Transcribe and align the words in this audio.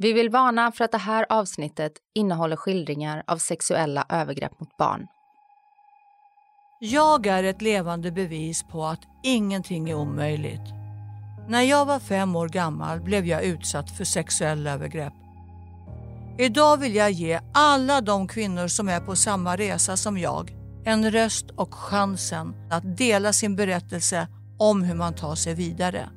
Vi 0.00 0.12
vill 0.12 0.30
varna 0.30 0.72
för 0.72 0.84
att 0.84 0.92
det 0.92 0.98
här 0.98 1.26
avsnittet 1.28 1.92
innehåller 2.14 2.56
skildringar 2.56 3.22
av 3.26 3.36
sexuella 3.36 4.06
övergrepp 4.08 4.60
mot 4.60 4.76
barn. 4.76 5.06
Jag 6.80 7.26
är 7.26 7.44
ett 7.44 7.62
levande 7.62 8.12
bevis 8.12 8.62
på 8.62 8.84
att 8.84 9.00
ingenting 9.22 9.90
är 9.90 9.94
omöjligt. 9.94 10.60
När 11.48 11.62
jag 11.62 11.86
var 11.86 11.98
fem 11.98 12.36
år 12.36 12.48
gammal 12.48 13.00
blev 13.00 13.26
jag 13.26 13.44
utsatt 13.44 13.96
för 13.96 14.04
sexuella 14.04 14.70
övergrepp. 14.70 15.12
Idag 16.38 16.76
vill 16.76 16.94
jag 16.94 17.10
ge 17.10 17.40
alla 17.54 18.00
de 18.00 18.28
kvinnor 18.28 18.68
som 18.68 18.88
är 18.88 19.00
på 19.00 19.16
samma 19.16 19.56
resa 19.56 19.96
som 19.96 20.18
jag 20.18 20.50
en 20.84 21.10
röst 21.10 21.50
och 21.50 21.74
chansen 21.74 22.54
att 22.70 22.96
dela 22.96 23.32
sin 23.32 23.56
berättelse 23.56 24.28
om 24.58 24.82
hur 24.82 24.94
man 24.94 25.14
tar 25.14 25.34
sig 25.34 25.54
vidare. 25.54 26.08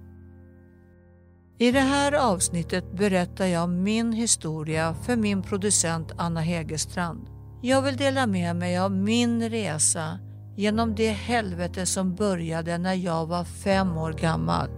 I 1.61 1.71
det 1.71 1.79
här 1.79 2.11
avsnittet 2.11 2.91
berättar 2.91 3.45
jag 3.45 3.69
min 3.69 4.13
historia 4.13 4.93
för 4.93 5.15
min 5.15 5.41
producent 5.41 6.11
Anna 6.17 6.41
Hegerstrand. 6.41 7.29
Jag 7.61 7.81
vill 7.81 7.97
dela 7.97 8.27
med 8.27 8.55
mig 8.55 8.77
av 8.77 8.91
min 8.91 9.49
resa 9.49 10.19
genom 10.55 10.95
det 10.95 11.09
helvete 11.09 11.85
som 11.85 12.15
började 12.15 12.77
när 12.77 12.93
jag 12.93 13.25
var 13.25 13.43
fem 13.43 13.97
år 13.97 14.13
gammal. 14.13 14.69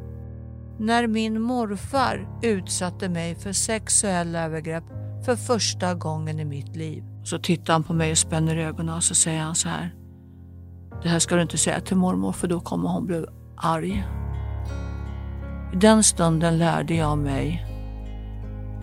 När 0.79 1.07
min 1.07 1.41
morfar 1.41 2.39
utsatte 2.41 3.09
mig 3.09 3.35
för 3.35 3.51
sexuella 3.51 4.43
övergrepp 4.43 4.83
för 5.25 5.35
första 5.35 5.93
gången 5.93 6.39
i 6.39 6.45
mitt 6.45 6.75
liv. 6.75 7.03
Så 7.23 7.39
tittar 7.39 7.73
han 7.73 7.83
på 7.83 7.93
mig 7.93 8.11
och 8.11 8.17
spänner 8.17 8.57
ögonen 8.57 8.95
och 8.95 9.03
så 9.03 9.15
säger 9.15 9.41
han 9.41 9.55
så 9.55 9.69
här. 9.69 9.95
Det 11.03 11.09
här 11.09 11.19
ska 11.19 11.35
du 11.35 11.41
inte 11.41 11.57
säga 11.57 11.81
till 11.81 11.97
mormor 11.97 12.31
för 12.31 12.47
då 12.47 12.59
kommer 12.59 12.89
hon 12.89 13.05
bli 13.05 13.25
arg. 13.57 14.05
I 15.73 15.75
den 15.75 16.03
stunden 16.03 16.57
lärde 16.57 16.93
jag 16.95 17.17
mig 17.17 17.65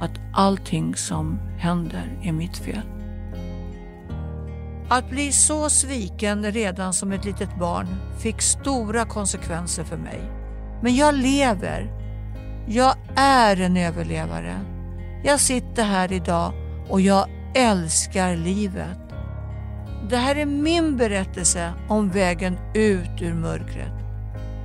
att 0.01 0.21
allting 0.33 0.97
som 0.97 1.39
händer 1.59 2.19
är 2.23 2.33
mitt 2.33 2.57
fel. 2.57 2.83
Att 4.89 5.11
bli 5.11 5.33
så 5.33 5.71
sviken 5.71 6.53
redan 6.53 6.93
som 6.93 7.13
ett 7.13 7.25
litet 7.25 7.59
barn 7.59 7.87
fick 8.19 8.43
stora 8.43 9.05
konsekvenser 9.05 9.85
för 9.85 9.97
mig. 9.97 10.21
Men 10.83 10.97
jag 10.97 11.15
lever. 11.15 11.91
Jag 12.69 12.95
är 13.17 13.61
en 13.61 13.77
överlevare. 13.77 14.55
Jag 15.25 15.41
sitter 15.41 15.85
här 15.85 16.13
idag 16.13 16.53
och 16.89 17.01
jag 17.01 17.27
älskar 17.55 18.37
livet. 18.37 18.99
Det 20.11 20.17
här 20.17 20.37
är 20.37 20.47
min 20.47 20.97
berättelse 20.97 21.73
om 21.89 22.09
vägen 22.09 22.59
ut 22.75 23.23
ur 23.23 23.35
mörkret. 23.35 23.93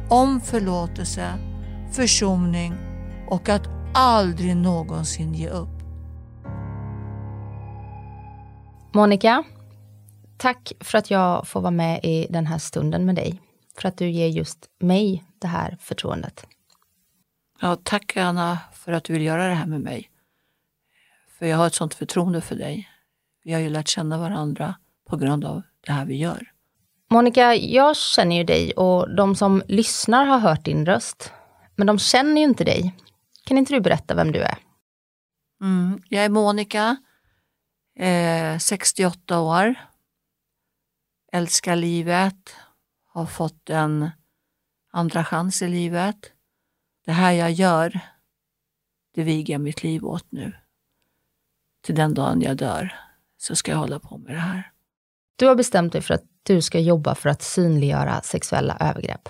Om 0.09 0.41
förlåtelse, 0.41 1.33
försoning 1.95 2.73
och 3.27 3.49
att 3.49 3.69
aldrig 3.93 4.55
någonsin 4.55 5.33
ge 5.33 5.49
upp. 5.49 5.69
Monica, 8.93 9.43
tack 10.37 10.73
för 10.79 10.97
att 10.97 11.11
jag 11.11 11.47
får 11.47 11.61
vara 11.61 11.71
med 11.71 11.99
i 12.03 12.27
den 12.29 12.45
här 12.45 12.57
stunden 12.57 13.05
med 13.05 13.15
dig. 13.15 13.41
För 13.77 13.87
att 13.87 13.97
du 13.97 14.09
ger 14.09 14.27
just 14.27 14.69
mig 14.79 15.23
det 15.39 15.47
här 15.47 15.77
förtroendet. 15.81 16.45
Ja, 17.61 17.77
tack 17.83 18.17
Anna 18.17 18.59
för 18.73 18.91
att 18.91 19.03
du 19.03 19.13
vill 19.13 19.23
göra 19.23 19.47
det 19.47 19.55
här 19.55 19.67
med 19.67 19.81
mig. 19.81 20.09
För 21.39 21.45
jag 21.45 21.57
har 21.57 21.67
ett 21.67 21.73
sånt 21.73 21.93
förtroende 21.93 22.41
för 22.41 22.55
dig. 22.55 22.89
Vi 23.43 23.53
har 23.53 23.59
ju 23.59 23.69
lärt 23.69 23.87
känna 23.87 24.17
varandra 24.17 24.75
på 25.09 25.17
grund 25.17 25.45
av 25.45 25.61
det 25.85 25.91
här 25.91 26.05
vi 26.05 26.17
gör. 26.17 26.51
Monica, 27.11 27.55
jag 27.55 27.97
känner 27.97 28.35
ju 28.35 28.43
dig 28.43 28.71
och 28.71 29.15
de 29.15 29.35
som 29.35 29.63
lyssnar 29.67 30.25
har 30.25 30.39
hört 30.39 30.65
din 30.65 30.85
röst. 30.85 31.31
Men 31.75 31.87
de 31.87 31.99
känner 31.99 32.41
ju 32.41 32.47
inte 32.47 32.63
dig. 32.63 32.95
Kan 33.43 33.57
inte 33.57 33.73
du 33.73 33.79
berätta 33.79 34.15
vem 34.15 34.31
du 34.31 34.39
är? 34.39 34.57
Mm, 35.61 36.01
jag 36.09 36.25
är 36.25 36.29
Monica, 36.29 36.97
eh, 37.99 38.57
68 38.57 39.39
år, 39.39 39.75
älskar 41.31 41.75
livet, 41.75 42.55
har 43.07 43.25
fått 43.25 43.69
en 43.69 44.09
andra 44.91 45.23
chans 45.23 45.61
i 45.61 45.67
livet. 45.67 46.31
Det 47.05 47.11
här 47.11 47.31
jag 47.31 47.51
gör, 47.51 47.99
det 49.13 49.23
viger 49.23 49.53
jag 49.53 49.61
mitt 49.61 49.83
liv 49.83 50.05
åt 50.05 50.31
nu. 50.31 50.53
Till 51.83 51.95
den 51.95 52.13
dagen 52.13 52.41
jag 52.41 52.57
dör 52.57 52.93
så 53.37 53.55
ska 53.55 53.71
jag 53.71 53.77
hålla 53.77 53.99
på 53.99 54.17
med 54.17 54.33
det 54.33 54.39
här. 54.39 54.71
Du 55.35 55.47
har 55.47 55.55
bestämt 55.55 55.93
dig 55.93 56.01
för 56.01 56.13
att 56.13 56.23
du 56.43 56.61
ska 56.61 56.79
jobba 56.79 57.15
för 57.15 57.29
att 57.29 57.41
synliggöra 57.41 58.21
sexuella 58.21 58.77
övergrepp. 58.79 59.29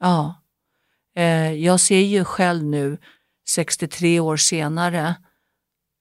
Ja. 0.00 0.37
Eh, 1.18 1.52
jag 1.52 1.80
ser 1.80 2.00
ju 2.00 2.24
själv 2.24 2.64
nu, 2.64 2.98
63 3.48 4.20
år 4.20 4.36
senare, 4.36 5.14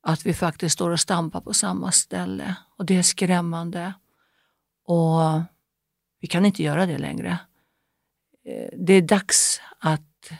att 0.03 0.25
vi 0.25 0.33
faktiskt 0.33 0.73
står 0.73 0.89
och 0.89 0.99
stampar 0.99 1.41
på 1.41 1.53
samma 1.53 1.91
ställe. 1.91 2.55
Och 2.77 2.85
det 2.85 2.97
är 2.97 3.01
skrämmande. 3.01 3.93
Och 4.85 5.41
vi 6.19 6.27
kan 6.27 6.45
inte 6.45 6.63
göra 6.63 6.85
det 6.85 6.97
längre. 6.97 7.39
Eh, 8.45 8.69
det 8.77 8.93
är 8.93 9.01
dags 9.01 9.61
att 9.79 10.31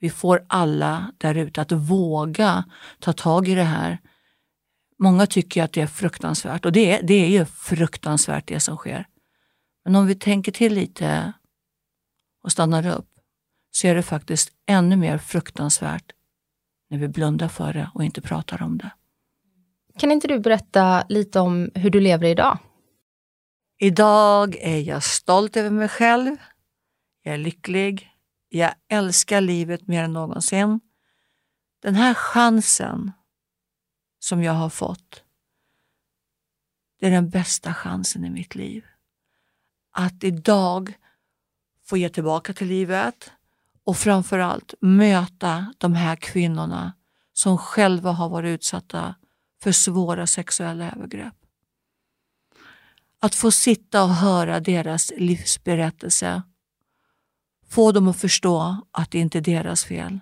vi 0.00 0.10
får 0.10 0.46
alla 0.48 1.12
där 1.18 1.34
ute 1.34 1.62
att 1.62 1.72
våga 1.72 2.64
ta 2.98 3.12
tag 3.12 3.48
i 3.48 3.54
det 3.54 3.62
här. 3.62 3.98
Många 4.98 5.26
tycker 5.26 5.62
att 5.62 5.72
det 5.72 5.80
är 5.80 5.86
fruktansvärt 5.86 6.64
och 6.64 6.72
det 6.72 6.92
är, 6.92 7.02
det 7.02 7.14
är 7.14 7.28
ju 7.28 7.44
fruktansvärt 7.44 8.48
det 8.48 8.60
som 8.60 8.76
sker. 8.76 9.06
Men 9.84 9.96
om 9.96 10.06
vi 10.06 10.14
tänker 10.14 10.52
till 10.52 10.74
lite 10.74 11.32
och 12.42 12.52
stannar 12.52 12.86
upp 12.86 13.07
så 13.70 13.86
är 13.86 13.94
det 13.94 14.02
faktiskt 14.02 14.52
ännu 14.66 14.96
mer 14.96 15.18
fruktansvärt 15.18 16.12
när 16.90 16.98
vi 16.98 17.08
blundar 17.08 17.48
för 17.48 17.72
det 17.72 17.90
och 17.94 18.04
inte 18.04 18.20
pratar 18.20 18.62
om 18.62 18.78
det. 18.78 18.90
Kan 19.98 20.12
inte 20.12 20.28
du 20.28 20.38
berätta 20.38 21.06
lite 21.08 21.40
om 21.40 21.70
hur 21.74 21.90
du 21.90 22.00
lever 22.00 22.28
idag? 22.28 22.58
Idag 23.78 24.56
är 24.56 24.80
jag 24.80 25.02
stolt 25.02 25.56
över 25.56 25.70
mig 25.70 25.88
själv. 25.88 26.36
Jag 27.22 27.34
är 27.34 27.38
lycklig. 27.38 28.10
Jag 28.48 28.74
älskar 28.88 29.40
livet 29.40 29.86
mer 29.86 30.04
än 30.04 30.12
någonsin. 30.12 30.80
Den 31.82 31.94
här 31.94 32.14
chansen 32.14 33.12
som 34.18 34.42
jag 34.42 34.52
har 34.52 34.70
fått, 34.70 35.24
det 37.00 37.06
är 37.06 37.10
den 37.10 37.30
bästa 37.30 37.74
chansen 37.74 38.24
i 38.24 38.30
mitt 38.30 38.54
liv. 38.54 38.84
Att 39.90 40.24
idag 40.24 40.98
få 41.84 41.96
ge 41.96 42.08
tillbaka 42.08 42.52
till 42.52 42.66
livet 42.66 43.32
och 43.88 43.96
framförallt 43.96 44.74
möta 44.80 45.74
de 45.78 45.94
här 45.94 46.16
kvinnorna 46.16 46.92
som 47.32 47.58
själva 47.58 48.12
har 48.12 48.28
varit 48.28 48.48
utsatta 48.48 49.14
för 49.62 49.72
svåra 49.72 50.26
sexuella 50.26 50.90
övergrepp. 50.90 51.34
Att 53.20 53.34
få 53.34 53.50
sitta 53.50 54.04
och 54.04 54.14
höra 54.14 54.60
deras 54.60 55.12
livsberättelse, 55.16 56.42
få 57.68 57.92
dem 57.92 58.08
att 58.08 58.16
förstå 58.20 58.76
att 58.90 59.10
det 59.10 59.18
inte 59.18 59.38
är 59.38 59.42
deras 59.42 59.84
fel. 59.84 60.20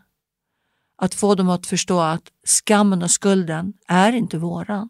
Att 0.96 1.14
få 1.14 1.34
dem 1.34 1.48
att 1.48 1.66
förstå 1.66 2.00
att 2.00 2.32
skammen 2.44 3.02
och 3.02 3.10
skulden 3.10 3.72
är 3.88 4.12
inte 4.12 4.38
våran. 4.38 4.88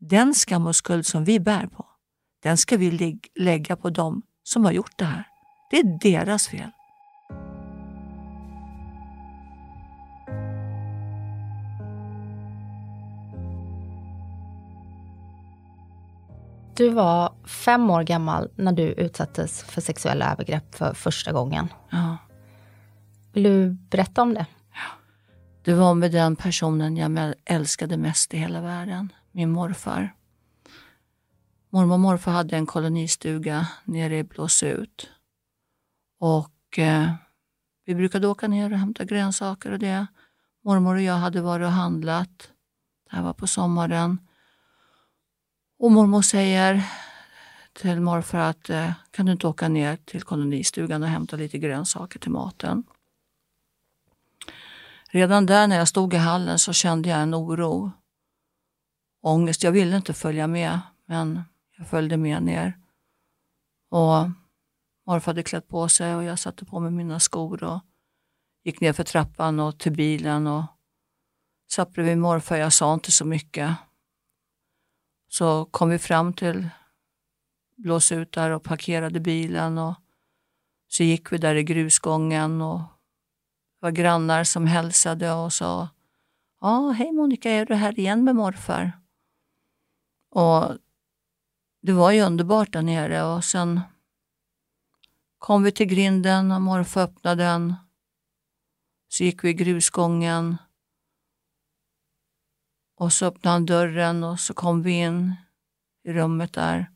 Den 0.00 0.34
skam 0.34 0.66
och 0.66 0.76
skuld 0.76 1.06
som 1.06 1.24
vi 1.24 1.40
bär 1.40 1.66
på, 1.66 1.86
den 2.42 2.56
ska 2.56 2.76
vi 2.76 3.18
lägga 3.34 3.76
på 3.76 3.90
dem 3.90 4.22
som 4.42 4.64
har 4.64 4.72
gjort 4.72 4.98
det 4.98 5.04
här. 5.04 5.24
Det 5.70 5.78
är 5.78 5.98
deras 6.00 6.48
fel. 6.48 6.70
Du 16.80 16.88
var 16.88 17.34
fem 17.44 17.90
år 17.90 18.02
gammal 18.02 18.50
när 18.56 18.72
du 18.72 18.82
utsattes 18.82 19.62
för 19.62 19.80
sexuella 19.80 20.32
övergrepp 20.32 20.74
för 20.74 20.94
första 20.94 21.32
gången. 21.32 21.68
Ja. 21.90 22.16
Vill 23.32 23.42
du 23.42 23.70
berätta 23.70 24.22
om 24.22 24.34
det? 24.34 24.46
Det 25.64 25.74
var 25.74 25.94
med 25.94 26.12
den 26.12 26.36
personen 26.36 26.96
jag 26.96 27.34
älskade 27.44 27.96
mest 27.96 28.34
i 28.34 28.36
hela 28.36 28.60
världen, 28.60 29.12
min 29.32 29.50
morfar. 29.50 30.14
Mormor 31.70 31.94
och 31.94 32.00
morfar 32.00 32.32
hade 32.32 32.56
en 32.56 32.66
kolonistuga 32.66 33.66
nere 33.84 34.18
i 34.18 34.24
Blåsut. 34.24 35.10
Och 36.20 36.78
eh, 36.78 37.12
vi 37.86 37.94
brukade 37.94 38.26
åka 38.26 38.48
ner 38.48 38.72
och 38.72 38.78
hämta 38.78 39.04
grönsaker 39.04 39.72
och 39.72 39.78
det. 39.78 40.06
Mormor 40.64 40.94
och 40.94 41.02
jag 41.02 41.14
hade 41.14 41.40
varit 41.40 41.64
och 41.64 41.72
handlat. 41.72 42.50
Det 43.10 43.16
här 43.16 43.22
var 43.22 43.32
på 43.32 43.46
sommaren. 43.46 44.18
Och 45.80 45.92
mormor 45.92 46.22
säger, 46.22 46.82
till 47.72 48.00
morfar 48.00 48.38
att 48.38 48.70
eh, 48.70 48.92
kan 49.10 49.26
du 49.26 49.32
inte 49.32 49.46
åka 49.46 49.68
ner 49.68 49.96
till 49.96 50.22
kolonistugan 50.22 51.02
och 51.02 51.08
hämta 51.08 51.36
lite 51.36 51.58
grönsaker 51.58 52.18
till 52.18 52.30
maten. 52.30 52.84
Redan 55.10 55.46
där 55.46 55.66
när 55.66 55.76
jag 55.76 55.88
stod 55.88 56.14
i 56.14 56.16
hallen 56.16 56.58
så 56.58 56.72
kände 56.72 57.08
jag 57.08 57.22
en 57.22 57.34
oro. 57.34 57.92
Ångest. 59.22 59.62
Jag 59.62 59.72
ville 59.72 59.96
inte 59.96 60.14
följa 60.14 60.46
med, 60.46 60.80
men 61.06 61.42
jag 61.76 61.88
följde 61.88 62.16
med 62.16 62.42
ner. 62.42 62.78
Och 63.90 64.30
morfar 65.06 65.32
hade 65.32 65.42
klätt 65.42 65.68
på 65.68 65.88
sig 65.88 66.14
och 66.14 66.24
jag 66.24 66.38
satte 66.38 66.64
på 66.64 66.80
mig 66.80 66.90
mina 66.90 67.20
skor 67.20 67.64
och 67.64 67.80
gick 68.64 68.80
ner 68.80 68.92
för 68.92 69.04
trappan 69.04 69.60
och 69.60 69.78
till 69.78 69.92
bilen 69.92 70.46
och 70.46 70.64
satt 71.70 71.92
bredvid 71.92 72.18
morfar. 72.18 72.56
Jag 72.56 72.72
sa 72.72 72.94
inte 72.94 73.12
så 73.12 73.24
mycket. 73.24 73.76
Så 75.32 75.64
kom 75.64 75.90
vi 75.90 75.98
fram 75.98 76.32
till 76.32 76.68
blåsutar 77.76 78.42
där 78.42 78.50
och 78.50 78.62
parkerade 78.62 79.20
bilen 79.20 79.78
och 79.78 79.94
så 80.88 81.02
gick 81.02 81.32
vi 81.32 81.38
där 81.38 81.54
i 81.54 81.62
grusgången 81.62 82.62
och 82.62 82.78
det 82.78 83.86
var 83.86 83.90
grannar 83.90 84.44
som 84.44 84.66
hälsade 84.66 85.32
och 85.32 85.52
sa 85.52 85.88
Ja, 86.60 86.90
hej 86.90 87.12
Monica, 87.12 87.50
är 87.50 87.66
du 87.66 87.74
här 87.74 87.98
igen 87.98 88.24
med 88.24 88.36
morfar? 88.36 88.92
Och 90.30 90.76
det 91.82 91.92
var 91.92 92.10
ju 92.10 92.20
underbart 92.20 92.72
där 92.72 92.82
nere 92.82 93.22
och 93.22 93.44
sen 93.44 93.80
kom 95.38 95.62
vi 95.62 95.72
till 95.72 95.86
grinden 95.86 96.52
och 96.52 96.62
morfar 96.62 97.02
öppnade 97.02 97.44
den. 97.44 97.74
Så 99.08 99.24
gick 99.24 99.44
vi 99.44 99.48
i 99.48 99.54
grusgången 99.54 100.56
och 103.00 103.12
så 103.12 103.26
öppnade 103.26 103.54
han 103.54 103.66
dörren 103.66 104.24
och 104.24 104.40
så 104.40 104.54
kom 104.54 104.82
vi 104.82 104.92
in 104.92 105.34
i 106.04 106.12
rummet 106.12 106.52
där. 106.52 106.90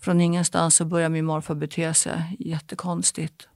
Från 0.00 0.20
ingenstans 0.20 0.76
så 0.76 0.84
började 0.84 1.12
min 1.12 1.24
morfar 1.24 1.54
bete 1.54 1.94
sig 1.94 2.36
jättekonstigt. 2.38 3.48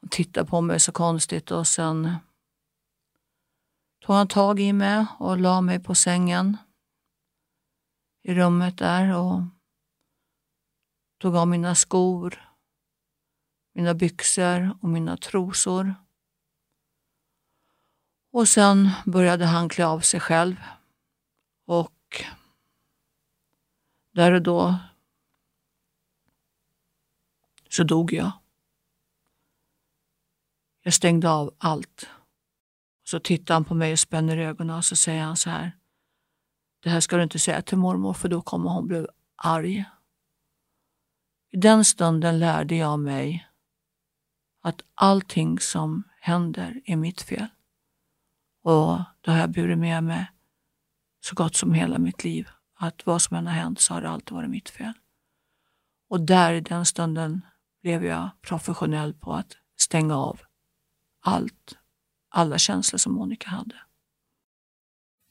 Han 0.00 0.08
tittade 0.08 0.50
på 0.50 0.60
mig 0.60 0.80
så 0.80 0.92
konstigt 0.92 1.50
och 1.50 1.66
sen 1.66 2.16
tog 4.00 4.16
han 4.16 4.28
tag 4.28 4.60
i 4.60 4.72
mig 4.72 5.06
och 5.18 5.38
la 5.38 5.60
mig 5.60 5.80
på 5.80 5.94
sängen 5.94 6.56
i 8.22 8.34
rummet 8.34 8.78
där 8.78 9.16
och 9.16 9.40
tog 11.18 11.36
av 11.36 11.48
mina 11.48 11.74
skor, 11.74 12.48
mina 13.74 13.94
byxor 13.94 14.78
och 14.82 14.88
mina 14.88 15.16
trosor. 15.16 15.94
Och 18.32 18.48
sen 18.48 18.90
började 19.06 19.46
han 19.46 19.68
klä 19.68 19.86
av 19.86 20.00
sig 20.00 20.20
själv 20.20 20.56
och 21.66 22.24
där 24.12 24.32
och 24.32 24.42
då 24.42 24.78
så 27.68 27.84
dog 27.84 28.12
jag. 28.12 28.32
Jag 30.82 30.94
stängde 30.94 31.30
av 31.30 31.54
allt. 31.58 32.08
Så 33.04 33.20
tittar 33.20 33.54
han 33.54 33.64
på 33.64 33.74
mig 33.74 33.92
och 33.92 33.98
spänner 33.98 34.36
ögonen 34.36 34.76
och 34.76 34.84
så 34.84 34.96
säger 34.96 35.22
han 35.22 35.36
så 35.36 35.50
här. 35.50 35.76
Det 36.80 36.90
här 36.90 37.00
ska 37.00 37.16
du 37.16 37.22
inte 37.22 37.38
säga 37.38 37.62
till 37.62 37.78
mormor 37.78 38.12
för 38.12 38.28
då 38.28 38.42
kommer 38.42 38.70
hon 38.70 38.86
bli 38.86 39.06
arg. 39.36 39.84
I 41.50 41.56
den 41.56 41.84
stunden 41.84 42.38
lärde 42.38 42.76
jag 42.76 42.98
mig 42.98 43.48
att 44.60 44.82
allting 44.94 45.58
som 45.58 46.02
händer 46.20 46.80
är 46.84 46.96
mitt 46.96 47.22
fel. 47.22 47.46
Och 48.62 48.98
då 49.20 49.30
har 49.30 49.38
jag 49.38 49.50
burit 49.50 49.78
med 49.78 50.04
mig 50.04 50.26
så 51.20 51.34
gott 51.34 51.56
som 51.56 51.74
hela 51.74 51.98
mitt 51.98 52.24
liv 52.24 52.48
att 52.78 53.06
vad 53.06 53.22
som 53.22 53.36
än 53.36 53.46
har 53.46 53.54
hänt 53.54 53.80
så 53.80 53.94
har 53.94 54.00
det 54.02 54.08
alltid 54.08 54.36
varit 54.36 54.50
mitt 54.50 54.70
fel. 54.70 54.92
Och 56.10 56.20
där 56.20 56.52
i 56.52 56.60
den 56.60 56.86
stunden 56.86 57.40
blev 57.82 58.04
jag 58.04 58.30
professionell 58.42 59.14
på 59.14 59.32
att 59.32 59.56
stänga 59.78 60.16
av 60.16 60.40
allt, 61.24 61.76
alla 62.30 62.58
känslor 62.58 62.98
som 62.98 63.12
Monica 63.12 63.50
hade. 63.50 63.74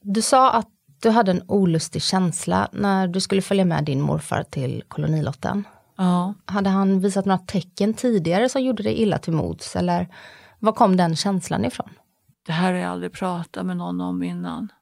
Du 0.02 0.22
sa 0.22 0.50
att 0.52 0.68
du 1.02 1.10
hade 1.10 1.30
en 1.30 1.42
olustig 1.48 2.02
känsla 2.02 2.68
när 2.72 3.08
du 3.08 3.20
skulle 3.20 3.42
följa 3.42 3.64
med 3.64 3.84
din 3.84 4.00
morfar 4.00 4.42
till 4.42 4.84
kolonilotten. 4.88 5.64
Ja. 5.96 6.34
Hade 6.44 6.70
han 6.70 7.00
visat 7.00 7.24
några 7.24 7.38
tecken 7.38 7.94
tidigare 7.94 8.48
som 8.48 8.62
gjorde 8.62 8.82
dig 8.82 8.94
illa 8.94 9.18
till 9.18 9.32
mods 9.32 9.76
eller 9.76 10.08
var 10.58 10.72
kom 10.72 10.96
den 10.96 11.16
känslan 11.16 11.64
ifrån? 11.64 11.90
Det 12.42 12.52
här 12.52 12.72
har 12.72 12.80
jag 12.80 12.90
aldrig 12.90 13.12
pratat 13.12 13.66
med 13.66 13.76
någon 13.76 14.00
om 14.00 14.22
innan. 14.22 14.72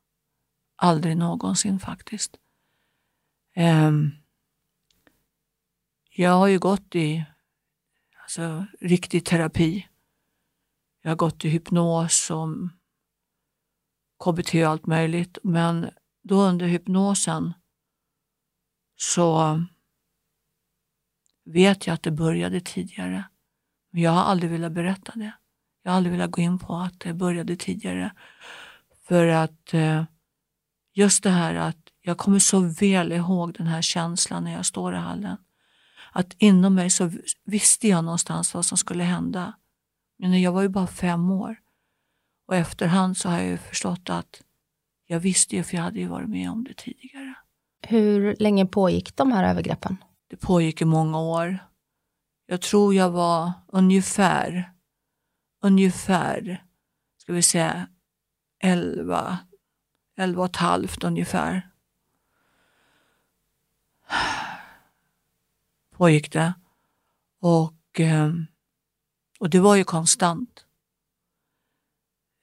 Aldrig 0.76 1.16
någonsin 1.16 1.80
faktiskt. 1.80 2.36
Um, 3.56 4.12
jag 6.10 6.30
har 6.30 6.46
ju 6.46 6.58
gått 6.58 6.94
i 6.94 7.24
alltså, 8.22 8.66
riktig 8.80 9.24
terapi. 9.24 9.88
Jag 11.02 11.10
har 11.10 11.16
gått 11.16 11.44
i 11.44 11.48
hypnos 11.48 12.30
och 12.30 12.48
KBT 14.24 14.54
och 14.54 14.70
allt 14.70 14.86
möjligt. 14.86 15.38
Men 15.42 15.90
då 16.22 16.42
under 16.42 16.66
hypnosen 16.66 17.54
så 18.96 19.60
vet 21.44 21.86
jag 21.86 21.94
att 21.94 22.02
det 22.02 22.10
började 22.10 22.60
tidigare. 22.60 23.24
Men 23.90 24.02
jag 24.02 24.10
har 24.10 24.22
aldrig 24.22 24.50
velat 24.50 24.72
berätta 24.72 25.12
det. 25.14 25.32
Jag 25.82 25.90
har 25.90 25.96
aldrig 25.96 26.12
velat 26.12 26.30
gå 26.30 26.42
in 26.42 26.58
på 26.58 26.76
att 26.76 27.00
det 27.00 27.14
började 27.14 27.56
tidigare. 27.56 28.12
För 29.08 29.26
att 29.26 29.74
eh, 29.74 30.04
just 30.94 31.22
det 31.22 31.30
här 31.30 31.54
att 31.54 31.76
jag 32.02 32.18
kommer 32.18 32.38
så 32.38 32.60
väl 32.60 33.12
ihåg 33.12 33.54
den 33.54 33.66
här 33.66 33.82
känslan 33.82 34.44
när 34.44 34.52
jag 34.52 34.66
står 34.66 34.94
i 34.94 34.98
hallen. 34.98 35.36
Att 36.12 36.34
inom 36.38 36.74
mig 36.74 36.90
så 36.90 37.10
visste 37.44 37.88
jag 37.88 38.04
någonstans 38.04 38.54
vad 38.54 38.64
som 38.64 38.78
skulle 38.78 39.04
hända. 39.04 39.54
Men 40.18 40.42
jag 40.42 40.52
var 40.52 40.62
ju 40.62 40.68
bara 40.68 40.86
fem 40.86 41.30
år. 41.30 41.56
Och 42.46 42.56
efterhand 42.56 43.16
så 43.16 43.28
har 43.28 43.38
jag 43.38 43.46
ju 43.46 43.58
förstått 43.58 44.10
att 44.10 44.42
jag 45.06 45.20
visste 45.20 45.56
ju 45.56 45.62
för 45.62 45.76
jag 45.76 45.82
hade 45.82 45.98
ju 45.98 46.06
varit 46.06 46.28
med 46.28 46.50
om 46.50 46.64
det 46.64 46.74
tidigare. 46.74 47.34
Hur 47.82 48.36
länge 48.38 48.66
pågick 48.66 49.16
de 49.16 49.32
här 49.32 49.50
övergreppen? 49.50 49.96
Det 50.30 50.36
pågick 50.36 50.82
i 50.82 50.84
många 50.84 51.20
år. 51.20 51.58
Jag 52.46 52.60
tror 52.60 52.94
jag 52.94 53.10
var 53.10 53.52
ungefär, 53.68 54.72
ungefär, 55.60 56.64
ska 57.16 57.32
vi 57.32 57.42
säga, 57.42 57.88
elva, 58.58 59.38
elva 60.16 60.42
och 60.42 60.50
ett 60.50 60.56
halvt 60.56 61.04
ungefär. 61.04 61.70
Pågick 65.96 66.32
det. 66.32 66.54
Och, 67.40 68.00
ehm, 68.00 68.46
och 69.38 69.50
det 69.50 69.60
var 69.60 69.76
ju 69.76 69.84
konstant. 69.84 70.66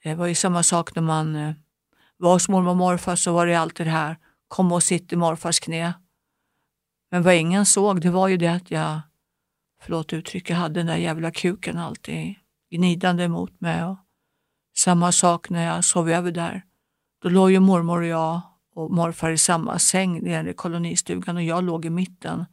Det 0.03 0.15
var 0.15 0.27
ju 0.27 0.35
samma 0.35 0.63
sak 0.63 0.95
när 0.95 1.01
man 1.01 1.35
eh, 1.35 1.53
var 2.17 2.33
hos 2.33 2.49
mormor 2.49 2.69
och 2.69 2.77
morfar 2.77 3.15
så 3.15 3.33
var 3.33 3.47
det 3.47 3.55
alltid 3.55 3.85
det 3.85 3.91
här, 3.91 4.17
kom 4.47 4.71
och 4.71 4.83
sitt 4.83 5.13
i 5.13 5.15
morfars 5.15 5.59
knä. 5.59 5.93
Men 7.11 7.23
vad 7.23 7.35
ingen 7.35 7.65
såg, 7.65 8.01
det 8.01 8.09
var 8.09 8.27
ju 8.27 8.37
det 8.37 8.47
att 8.47 8.71
jag, 8.71 9.01
förlåt 9.81 10.13
uttrycket, 10.13 10.57
hade 10.57 10.79
den 10.79 10.85
där 10.85 10.97
jävla 10.97 11.31
kuken 11.31 11.77
alltid 11.77 12.35
gnidande 12.69 13.23
emot 13.23 13.61
mig. 13.61 13.83
Och 13.83 13.97
samma 14.75 15.11
sak 15.11 15.49
när 15.49 15.65
jag 15.65 15.85
sov 15.85 16.09
över 16.09 16.31
där. 16.31 16.63
Då 17.21 17.29
låg 17.29 17.51
ju 17.51 17.59
mormor 17.59 18.01
och 18.01 18.07
jag 18.07 18.41
och 18.75 18.91
morfar 18.91 19.31
i 19.31 19.37
samma 19.37 19.79
säng 19.79 20.23
nere 20.23 20.49
i 20.49 20.53
kolonistugan 20.53 21.37
och 21.37 21.43
jag 21.43 21.63
låg 21.63 21.85
i 21.85 21.89
mitten. 21.89 22.45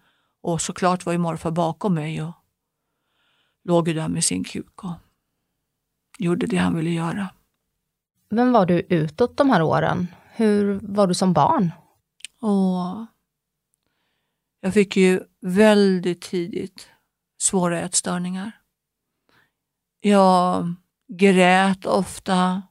Och 0.43 0.61
såklart 0.61 1.07
var 1.07 1.13
ju 1.13 1.19
morfar 1.19 1.51
bakom 1.51 1.95
mig 1.95 2.23
och 2.23 2.33
låg 3.65 3.89
ju 3.89 3.95
där 3.95 4.09
med 4.09 4.25
sin 4.25 4.45
kuk 4.45 4.85
och 4.85 4.93
gjorde 6.19 6.47
det 6.47 6.57
han 6.57 6.77
ville 6.77 6.91
göra. 6.91 7.29
Vem 8.31 8.53
var 8.53 8.67
du 8.67 8.81
utåt 8.81 9.37
de 9.37 9.51
här 9.51 9.63
åren? 9.63 10.07
Hur 10.33 10.81
var 10.83 11.07
du 11.07 11.15
som 11.15 11.33
barn? 11.33 11.73
Och 12.41 13.07
jag 14.61 14.75
fick 14.75 14.97
ju 14.97 15.21
väldigt 15.41 16.23
tidigt 16.23 16.89
svåra 17.39 17.81
ätstörningar. 17.81 18.53
Jag 20.07 20.75
grät 21.09 21.87
ofta. 21.87 22.63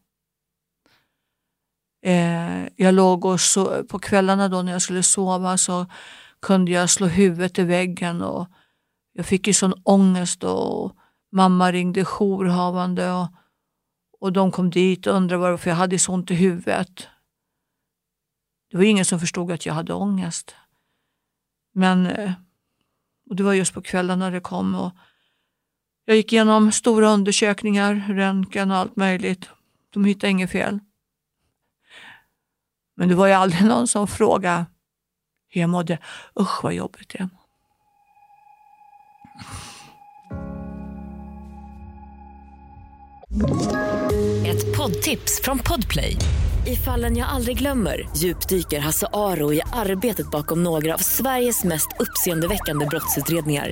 Eh, 2.05 2.67
jag 2.75 2.93
låg 2.93 3.25
och 3.25 3.41
so 3.41 3.83
på 3.83 3.99
kvällarna 3.99 4.49
då 4.49 4.61
när 4.61 4.71
jag 4.71 4.81
skulle 4.81 5.03
sova 5.03 5.57
så 5.57 5.85
kunde 6.41 6.71
jag 6.71 6.89
slå 6.89 7.07
huvudet 7.07 7.59
i 7.59 7.63
väggen 7.63 8.21
och 8.21 8.47
jag 9.13 9.25
fick 9.25 9.47
ju 9.47 9.53
sån 9.53 9.73
ångest 9.83 10.43
och 10.43 10.95
mamma 11.31 11.71
ringde 11.71 12.05
jourhavande 12.05 13.11
och 13.11 13.27
och 14.19 14.33
de 14.33 14.51
kom 14.51 14.69
dit 14.69 15.07
och 15.07 15.15
undrade 15.15 15.41
varför 15.41 15.69
jag 15.69 15.77
hade 15.77 15.99
så 15.99 16.13
ont 16.13 16.31
i 16.31 16.35
huvudet. 16.35 17.07
Det 18.71 18.77
var 18.77 18.83
ingen 18.83 19.05
som 19.05 19.19
förstod 19.19 19.51
att 19.51 19.65
jag 19.65 19.73
hade 19.73 19.93
ångest. 19.93 20.55
Men 21.73 22.05
eh, 22.05 22.31
och 23.29 23.35
det 23.35 23.43
var 23.43 23.53
just 23.53 23.73
på 23.73 23.81
kvällarna 23.81 24.29
det 24.29 24.39
kom. 24.39 24.75
Och 24.75 24.91
jag 26.05 26.17
gick 26.17 26.33
igenom 26.33 26.71
stora 26.71 27.09
undersökningar, 27.09 28.05
röntgen 28.09 28.71
och 28.71 28.77
allt 28.77 28.95
möjligt. 28.95 29.49
De 29.89 30.05
hittade 30.05 30.31
inget 30.31 30.51
fel. 30.51 30.79
Men 32.95 33.09
det 33.09 33.15
var 33.15 33.27
ju 33.27 33.33
aldrig 33.33 33.65
någon 33.65 33.87
som 33.87 34.07
frågade 34.07 34.65
hur 35.49 35.61
jag 35.61 35.69
mådde. 35.69 35.97
Usch 36.39 36.63
vad 36.63 36.73
jobbigt 36.73 37.09
det 37.09 37.19
är. 37.19 37.29
Ett 44.47 44.77
poddtips 44.77 45.41
från 45.43 45.59
Podplay. 45.59 46.17
I 46.67 46.75
fallen 46.75 47.17
jag 47.17 47.29
aldrig 47.29 47.57
glömmer 47.57 48.09
djupdyker 48.17 48.79
Hasse 48.79 49.07
Aro 49.13 49.53
i 49.53 49.61
arbetet 49.73 50.31
bakom 50.31 50.63
några 50.63 50.93
av 50.93 50.97
Sveriges 50.97 51.63
mest 51.63 51.87
uppseendeväckande 51.99 52.85
brottsutredningar. 52.85 53.71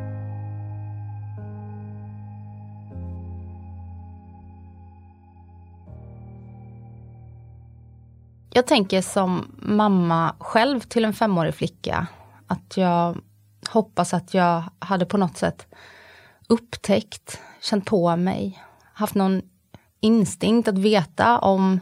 Jag 8.53 8.67
tänker 8.67 9.01
som 9.01 9.55
mamma 9.61 10.35
själv 10.39 10.79
till 10.79 11.05
en 11.05 11.13
femårig 11.13 11.55
flicka, 11.55 12.07
att 12.47 12.77
jag 12.77 13.17
hoppas 13.69 14.13
att 14.13 14.33
jag 14.33 14.63
hade 14.79 15.05
på 15.05 15.17
något 15.17 15.37
sätt 15.37 15.67
upptäckt, 16.47 17.39
känt 17.61 17.85
på 17.85 18.15
mig, 18.15 18.63
haft 18.93 19.15
någon 19.15 19.41
instinkt 19.99 20.67
att 20.67 20.77
veta 20.77 21.39
om, 21.39 21.79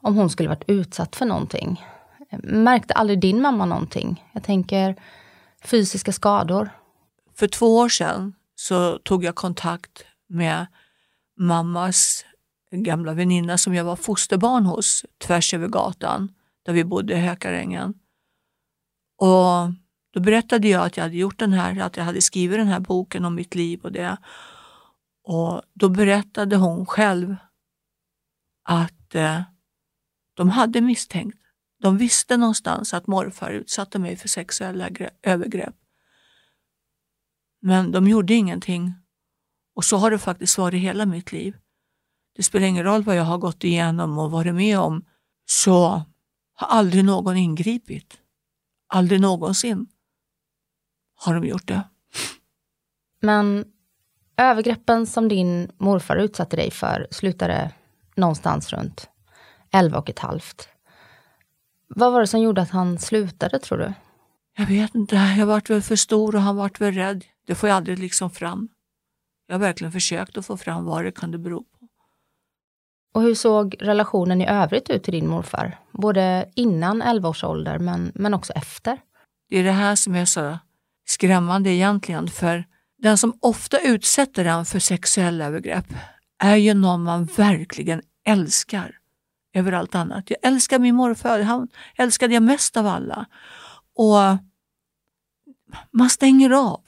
om 0.00 0.16
hon 0.16 0.30
skulle 0.30 0.48
varit 0.48 0.64
utsatt 0.66 1.16
för 1.16 1.26
någonting. 1.26 1.84
Märkte 2.42 2.94
aldrig 2.94 3.20
din 3.20 3.42
mamma 3.42 3.64
någonting? 3.64 4.24
Jag 4.32 4.42
tänker 4.42 4.96
fysiska 5.64 6.12
skador. 6.12 6.70
För 7.34 7.48
två 7.48 7.76
år 7.76 7.88
sedan 7.88 8.34
så 8.54 8.98
tog 8.98 9.24
jag 9.24 9.34
kontakt 9.34 10.04
med 10.28 10.66
mammas 11.38 12.24
gamla 12.82 13.14
väninna 13.14 13.58
som 13.58 13.74
jag 13.74 13.84
var 13.84 13.96
fosterbarn 13.96 14.66
hos 14.66 15.04
tvärs 15.18 15.54
över 15.54 15.68
gatan 15.68 16.34
där 16.62 16.72
vi 16.72 16.84
bodde 16.84 17.14
i 17.14 17.16
Hökarängen. 17.16 17.94
Och 19.18 19.72
då 20.12 20.20
berättade 20.20 20.68
jag 20.68 20.86
att 20.86 20.96
jag 20.96 21.04
hade 21.04 21.16
gjort 21.16 21.38
den 21.38 21.52
här, 21.52 21.80
att 21.80 21.96
jag 21.96 22.04
hade 22.04 22.22
skrivit 22.22 22.58
den 22.58 22.66
här 22.66 22.80
boken 22.80 23.24
om 23.24 23.34
mitt 23.34 23.54
liv 23.54 23.80
och 23.80 23.92
det. 23.92 24.16
Och 25.24 25.62
då 25.74 25.88
berättade 25.88 26.56
hon 26.56 26.86
själv 26.86 27.36
att 28.64 29.14
eh, 29.14 29.42
de 30.34 30.48
hade 30.48 30.80
misstänkt. 30.80 31.38
De 31.80 31.96
visste 31.98 32.36
någonstans 32.36 32.94
att 32.94 33.06
morfar 33.06 33.50
utsatte 33.50 33.98
mig 33.98 34.16
för 34.16 34.28
sexuella 34.28 34.88
övergrepp. 35.22 35.74
Men 37.60 37.92
de 37.92 38.08
gjorde 38.08 38.34
ingenting. 38.34 38.94
Och 39.74 39.84
så 39.84 39.96
har 39.96 40.10
det 40.10 40.18
faktiskt 40.18 40.58
varit 40.58 40.82
hela 40.82 41.06
mitt 41.06 41.32
liv. 41.32 41.56
Det 42.36 42.42
spelar 42.42 42.66
ingen 42.66 42.84
roll 42.84 43.02
vad 43.02 43.16
jag 43.16 43.24
har 43.24 43.38
gått 43.38 43.64
igenom 43.64 44.18
och 44.18 44.30
varit 44.30 44.54
med 44.54 44.78
om, 44.78 45.04
så 45.46 46.02
har 46.54 46.66
aldrig 46.68 47.04
någon 47.04 47.36
ingripit. 47.36 48.18
Aldrig 48.88 49.20
någonsin 49.20 49.86
har 51.14 51.34
de 51.34 51.44
gjort 51.44 51.68
det. 51.68 51.82
Men 53.20 53.64
övergreppen 54.36 55.06
som 55.06 55.28
din 55.28 55.70
morfar 55.78 56.16
utsatte 56.16 56.56
dig 56.56 56.70
för 56.70 57.06
slutade 57.10 57.70
någonstans 58.16 58.72
runt 58.72 59.08
11 59.72 59.98
och 59.98 60.10
ett 60.10 60.18
halvt. 60.18 60.68
Vad 61.88 62.12
var 62.12 62.20
det 62.20 62.26
som 62.26 62.40
gjorde 62.40 62.62
att 62.62 62.70
han 62.70 62.98
slutade 62.98 63.58
tror 63.58 63.78
du? 63.78 63.92
Jag 64.56 64.66
vet 64.66 64.94
inte. 64.94 65.16
Jag 65.16 65.46
vart 65.46 65.70
väl 65.70 65.82
för 65.82 65.96
stor 65.96 66.34
och 66.34 66.42
han 66.42 66.56
vart 66.56 66.80
väl 66.80 66.94
rädd. 66.94 67.24
Det 67.46 67.54
får 67.54 67.68
jag 67.68 67.76
aldrig 67.76 67.98
liksom 67.98 68.30
fram. 68.30 68.68
Jag 69.46 69.54
har 69.54 69.60
verkligen 69.60 69.92
försökt 69.92 70.38
att 70.38 70.46
få 70.46 70.56
fram 70.56 70.84
vad 70.84 71.04
det 71.04 71.12
kunde 71.12 71.38
bero 71.38 71.62
på. 71.62 71.73
Och 73.14 73.22
hur 73.22 73.34
såg 73.34 73.76
relationen 73.80 74.40
i 74.40 74.46
övrigt 74.46 74.90
ut 74.90 75.02
till 75.02 75.12
din 75.12 75.28
morfar? 75.28 75.78
Både 75.92 76.50
innan 76.54 77.02
11 77.02 77.28
års 77.28 77.44
ålder 77.44 77.78
men, 77.78 78.12
men 78.14 78.34
också 78.34 78.52
efter? 78.52 78.98
Det 79.50 79.58
är 79.58 79.64
det 79.64 79.72
här 79.72 79.96
som 79.96 80.14
är 80.14 80.24
så 80.24 80.58
skrämmande 81.06 81.70
egentligen. 81.70 82.28
För 82.28 82.64
den 82.98 83.18
som 83.18 83.38
ofta 83.40 83.78
utsätter 83.78 84.44
en 84.44 84.64
för 84.64 84.78
sexuella 84.78 85.44
övergrepp 85.44 85.86
är 86.38 86.56
ju 86.56 86.74
någon 86.74 87.02
man 87.02 87.24
verkligen 87.24 88.02
älskar 88.26 88.98
över 89.54 89.72
allt 89.72 89.94
annat. 89.94 90.30
Jag 90.30 90.38
älskar 90.42 90.78
min 90.78 90.94
morfar, 90.94 91.40
han 91.40 91.68
älskade 91.96 92.34
jag 92.34 92.42
mest 92.42 92.76
av 92.76 92.86
alla. 92.86 93.26
Och 93.96 94.38
man 95.90 96.10
stänger 96.10 96.50
av. 96.50 96.80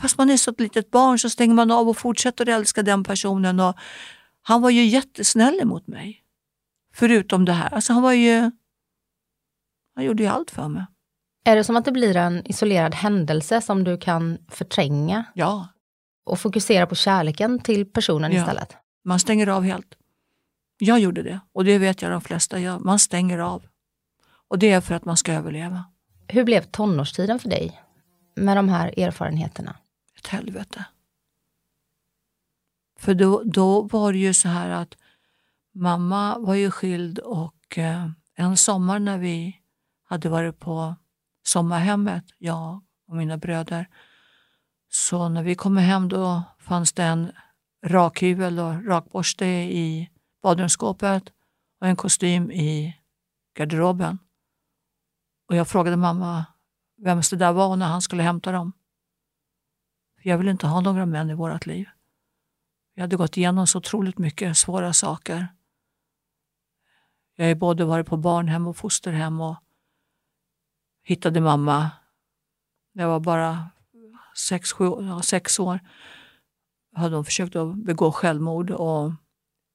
Fast 0.00 0.18
man 0.18 0.30
är 0.30 0.36
så 0.36 0.50
ett 0.50 0.60
litet 0.60 0.90
barn 0.90 1.18
så 1.18 1.30
stänger 1.30 1.54
man 1.54 1.70
av 1.70 1.88
och 1.88 1.96
fortsätter 1.98 2.48
älska 2.48 2.82
den 2.82 3.04
personen. 3.04 3.60
Och 3.60 3.76
han 4.48 4.62
var 4.62 4.70
ju 4.70 4.84
jättesnäll 4.84 5.64
mot 5.64 5.86
mig. 5.86 6.22
Förutom 6.94 7.44
det 7.44 7.52
här. 7.52 7.74
Alltså 7.74 7.92
han 7.92 8.02
var 8.02 8.12
ju... 8.12 8.50
Han 9.94 10.04
gjorde 10.04 10.22
ju 10.22 10.28
allt 10.28 10.50
för 10.50 10.68
mig. 10.68 10.84
Är 11.44 11.56
det 11.56 11.64
som 11.64 11.76
att 11.76 11.84
det 11.84 11.92
blir 11.92 12.16
en 12.16 12.46
isolerad 12.46 12.94
händelse 12.94 13.60
som 13.60 13.84
du 13.84 13.98
kan 13.98 14.38
förtränga? 14.48 15.24
Ja. 15.34 15.68
Och 16.26 16.40
fokusera 16.40 16.86
på 16.86 16.94
kärleken 16.94 17.58
till 17.58 17.86
personen 17.86 18.32
ja. 18.32 18.40
istället? 18.40 18.76
Man 19.04 19.20
stänger 19.20 19.46
av 19.46 19.62
helt. 19.62 19.94
Jag 20.78 21.00
gjorde 21.00 21.22
det 21.22 21.40
och 21.52 21.64
det 21.64 21.78
vet 21.78 22.02
jag 22.02 22.10
de 22.10 22.20
flesta 22.20 22.58
gör. 22.58 22.78
Man 22.78 22.98
stänger 22.98 23.38
av. 23.38 23.66
Och 24.48 24.58
det 24.58 24.70
är 24.70 24.80
för 24.80 24.94
att 24.94 25.04
man 25.04 25.16
ska 25.16 25.32
överleva. 25.32 25.84
Hur 26.28 26.44
blev 26.44 26.62
tonårstiden 26.62 27.38
för 27.38 27.48
dig 27.48 27.82
med 28.34 28.56
de 28.56 28.68
här 28.68 28.98
erfarenheterna? 28.98 29.76
Ett 30.18 30.26
helvete. 30.26 30.84
För 32.98 33.14
då, 33.14 33.42
då 33.44 33.82
var 33.82 34.12
det 34.12 34.18
ju 34.18 34.34
så 34.34 34.48
här 34.48 34.70
att 34.70 34.96
mamma 35.74 36.38
var 36.38 36.54
ju 36.54 36.70
skild 36.70 37.18
och 37.18 37.78
eh, 37.78 38.10
en 38.34 38.56
sommar 38.56 38.98
när 38.98 39.18
vi 39.18 39.60
hade 40.04 40.28
varit 40.28 40.58
på 40.58 40.94
sommarhemmet, 41.44 42.24
jag 42.38 42.82
och 43.08 43.16
mina 43.16 43.36
bröder, 43.36 43.88
så 44.88 45.28
när 45.28 45.42
vi 45.42 45.54
kom 45.54 45.76
hem 45.76 46.08
då 46.08 46.42
fanns 46.58 46.92
det 46.92 47.02
en 47.02 47.32
rakhyvel 47.86 48.58
och 48.58 48.86
rakborste 48.86 49.46
i 49.46 50.10
badrumsskåpet 50.42 51.32
och 51.80 51.86
en 51.86 51.96
kostym 51.96 52.50
i 52.50 52.96
garderoben. 53.56 54.18
Och 55.48 55.56
jag 55.56 55.68
frågade 55.68 55.96
mamma 55.96 56.46
vem 56.96 57.20
det 57.30 57.36
där 57.36 57.52
var 57.52 57.76
när 57.76 57.86
han 57.86 58.02
skulle 58.02 58.22
hämta 58.22 58.52
dem. 58.52 58.72
För 60.22 60.28
jag 60.28 60.38
vill 60.38 60.48
inte 60.48 60.66
ha 60.66 60.80
några 60.80 61.06
män 61.06 61.30
i 61.30 61.34
vårt 61.34 61.66
liv. 61.66 61.88
Vi 62.96 63.02
hade 63.02 63.16
gått 63.16 63.36
igenom 63.36 63.66
så 63.66 63.78
otroligt 63.78 64.18
mycket 64.18 64.56
svåra 64.56 64.92
saker. 64.92 65.48
Jag 67.36 67.46
har 67.46 67.54
både 67.54 67.84
varit 67.84 68.06
på 68.06 68.16
barnhem 68.16 68.66
och 68.66 68.76
fosterhem 68.76 69.40
och 69.40 69.56
hittade 71.02 71.40
mamma 71.40 71.90
när 72.94 73.02
jag 73.02 73.10
var 73.10 73.20
bara 73.20 73.70
sex, 74.48 74.72
sju, 74.72 74.84
ja, 74.84 75.22
sex 75.22 75.58
år. 75.58 75.80
Hade 76.94 77.14
hon 77.16 77.24
försökt 77.24 77.56
att 77.56 77.76
begå 77.76 78.12
självmord 78.12 78.70
och 78.70 79.12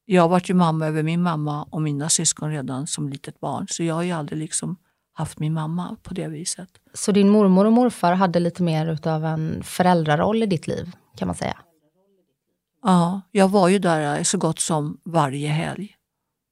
jag 0.05 0.29
var 0.29 0.41
ju 0.45 0.53
mamma 0.53 0.87
över 0.87 1.03
min 1.03 1.21
mamma 1.21 1.63
och 1.63 1.81
mina 1.81 2.09
syskon 2.09 2.51
redan 2.51 2.87
som 2.87 3.09
litet 3.09 3.39
barn. 3.39 3.67
Så 3.69 3.83
jag 3.83 3.95
har 3.95 4.03
ju 4.03 4.11
aldrig 4.11 4.39
liksom 4.39 4.77
haft 5.13 5.39
min 5.39 5.53
mamma 5.53 5.97
på 6.03 6.13
det 6.13 6.27
viset. 6.27 6.69
Så 6.93 7.11
din 7.11 7.29
mormor 7.29 7.65
och 7.65 7.73
morfar 7.73 8.13
hade 8.13 8.39
lite 8.39 8.63
mer 8.63 8.87
utav 8.87 9.25
en 9.25 9.63
föräldraroll 9.63 10.43
i 10.43 10.45
ditt 10.45 10.67
liv, 10.67 10.91
kan 11.17 11.27
man 11.27 11.35
säga? 11.35 11.57
Ja, 12.83 13.21
jag 13.31 13.49
var 13.49 13.69
ju 13.69 13.79
där 13.79 14.23
så 14.23 14.37
gott 14.37 14.59
som 14.59 14.97
varje 15.03 15.47
helg. 15.47 15.95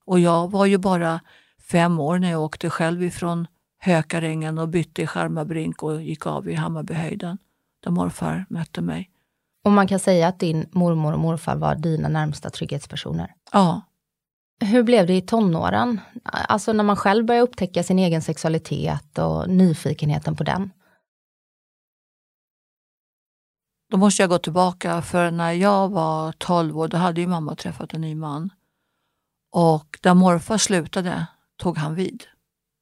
Och 0.06 0.20
jag 0.20 0.52
var 0.52 0.66
ju 0.66 0.78
bara 0.78 1.20
fem 1.72 2.00
år 2.00 2.20
när 2.20 2.32
jag 2.32 2.42
åkte 2.42 2.70
själv 2.70 3.04
ifrån 3.04 3.48
Hökarängen 3.82 4.58
och 4.58 4.70
bytte 4.70 5.02
i 5.02 5.08
Skärmarbrink 5.08 5.84
och 5.84 6.02
gick 6.02 6.26
av 6.26 6.50
i 6.50 6.54
Hammarbyhöjden 6.54 7.38
där 7.84 7.92
morfar 7.92 8.46
mötte 8.50 8.82
mig. 8.82 9.10
Och 9.64 9.72
man 9.72 9.88
kan 9.88 10.00
säga 10.00 10.28
att 10.28 10.40
din 10.40 10.66
mormor 10.72 11.14
och 11.14 11.20
morfar 11.20 11.56
var 11.56 11.76
dina 11.76 12.08
närmsta 12.08 12.50
trygghetspersoner? 12.50 13.34
Ja. 13.52 13.82
Hur 14.62 14.84
blev 14.84 15.08
det 15.08 15.14
i 15.14 15.22
tonåren? 15.22 16.02
Alltså 16.24 16.74
när 16.74 16.84
man 16.84 16.96
själv 16.96 17.26
började 17.26 17.44
upptäcka 17.44 17.84
sin 17.84 18.00
egen 18.00 18.22
sexualitet 18.22 19.18
och 19.18 19.50
nyfikenheten 19.50 20.36
på 20.36 20.44
den? 20.44 20.72
Då 23.90 23.98
måste 23.98 24.24
jag 24.24 24.30
gå 24.30 24.40
tillbaka, 24.40 25.02
för 25.02 25.32
när 25.32 25.52
jag 25.52 25.90
var 25.90 26.32
12 26.32 26.78
år 26.78 26.88
då 26.88 26.98
hade 26.98 27.22
ju 27.22 27.28
mamma 27.28 27.56
träffat 27.56 27.94
en 27.94 28.02
ny 28.02 28.16
man. 28.16 28.50
Och 29.52 30.00
där 30.02 30.14
morfar 30.14 30.58
slutade 30.58 31.28
tog 31.58 31.78
han 31.78 31.96
vid. 31.96 32.24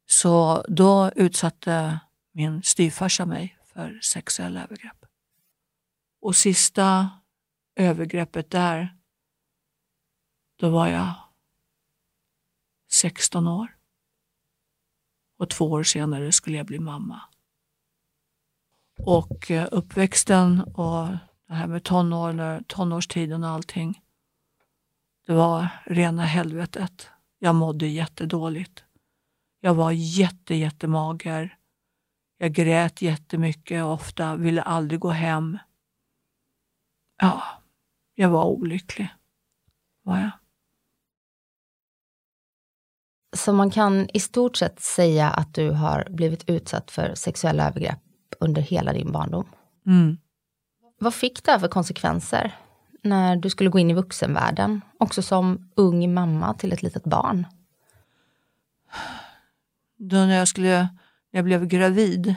Så 0.09 0.65
då 0.67 1.11
utsatte 1.15 1.99
min 2.33 2.63
styvfarsa 2.63 3.25
mig 3.25 3.57
för 3.65 3.99
sexuella 4.03 4.63
övergrepp. 4.63 5.05
Och 6.21 6.35
sista 6.35 7.09
övergreppet 7.75 8.51
där, 8.51 8.97
då 10.59 10.69
var 10.69 10.87
jag 10.87 11.13
16 12.91 13.47
år. 13.47 13.77
Och 15.39 15.49
två 15.49 15.71
år 15.71 15.83
senare 15.83 16.31
skulle 16.31 16.57
jag 16.57 16.65
bli 16.65 16.79
mamma. 16.79 17.21
Och 18.97 19.51
eh, 19.51 19.67
uppväxten 19.71 20.61
och 20.61 21.07
det 21.47 21.53
här 21.53 21.67
med 21.67 21.83
tonår, 21.83 22.63
tonårstiden 22.67 23.43
och 23.43 23.49
allting. 23.49 24.01
Det 25.25 25.33
var 25.33 25.67
rena 25.85 26.25
helvetet. 26.25 27.09
Jag 27.39 27.55
mådde 27.55 27.87
jättedåligt. 27.87 28.83
Jag 29.59 29.73
var 29.73 29.91
jätte, 29.91 30.55
jättemager. 30.55 31.57
Jag 32.37 32.53
grät 32.53 33.01
jättemycket 33.01 33.83
och 33.83 33.93
ofta, 33.93 34.35
ville 34.35 34.61
aldrig 34.61 34.99
gå 34.99 35.09
hem. 35.09 35.57
Ja, 37.21 37.43
jag 38.15 38.29
var 38.29 38.45
olycklig. 38.45 39.09
Var 40.03 40.17
jag. 40.17 40.31
Så 43.35 43.53
man 43.53 43.71
kan 43.71 44.09
i 44.13 44.19
stort 44.19 44.57
sett 44.57 44.79
säga 44.79 45.29
att 45.29 45.53
du 45.53 45.71
har 45.71 46.07
blivit 46.09 46.49
utsatt 46.49 46.91
för 46.91 47.15
sexuella 47.15 47.67
övergrepp 47.67 48.06
under 48.39 48.61
hela 48.61 48.93
din 48.93 49.11
barndom. 49.11 49.45
Mm. 49.85 50.17
Vad 50.99 51.13
fick 51.13 51.43
det 51.43 51.51
här 51.51 51.59
för 51.59 51.67
konsekvenser 51.67 52.55
när 53.03 53.35
du 53.35 53.49
skulle 53.49 53.69
gå 53.69 53.79
in 53.79 53.89
i 53.89 53.93
vuxenvärlden, 53.93 54.81
också 54.97 55.21
som 55.21 55.71
ung 55.75 56.13
mamma 56.13 56.53
till 56.53 56.73
ett 56.73 56.81
litet 56.81 57.03
barn? 57.03 57.47
Då 59.97 60.15
när 60.17 60.37
jag, 60.37 60.47
skulle, 60.47 60.77
när 61.31 61.37
jag 61.37 61.45
blev 61.45 61.65
gravid, 61.65 62.35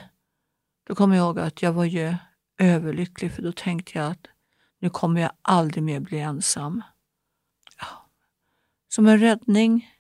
då 0.87 0.95
kommer 0.95 1.17
jag 1.17 1.25
ihåg 1.25 1.39
att 1.39 1.63
jag 1.63 1.73
var 1.73 1.85
ju 1.85 2.15
överlycklig 2.59 3.33
för 3.33 3.43
då 3.43 3.53
tänkte 3.53 3.99
jag 3.99 4.11
att 4.11 4.27
nu 4.79 4.91
kommer 4.91 5.21
jag 5.21 5.31
aldrig 5.43 5.85
mer 5.85 6.01
bli 6.01 6.19
ensam. 6.19 6.83
Ja. 7.79 7.87
Som 8.89 9.07
en 9.07 9.19
räddning 9.19 9.91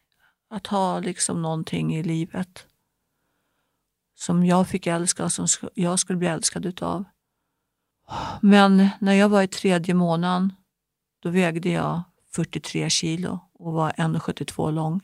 att 0.50 0.66
ha 0.66 1.00
liksom 1.00 1.42
någonting 1.42 1.94
i 1.96 2.02
livet 2.02 2.66
som 4.20 4.46
jag 4.46 4.68
fick 4.68 4.86
älska 4.86 5.24
och 5.24 5.32
som 5.32 5.46
jag 5.74 5.98
skulle 5.98 6.16
bli 6.16 6.28
älskad 6.28 6.66
utav. 6.66 7.04
Men 8.40 8.88
när 9.00 9.12
jag 9.12 9.28
var 9.28 9.42
i 9.42 9.48
tredje 9.48 9.94
månaden, 9.94 10.52
då 11.22 11.30
vägde 11.30 11.68
jag 11.68 12.02
43 12.32 12.90
kilo 12.90 13.40
och 13.52 13.72
var 13.72 13.90
1,72 13.90 14.70
lång. 14.72 15.00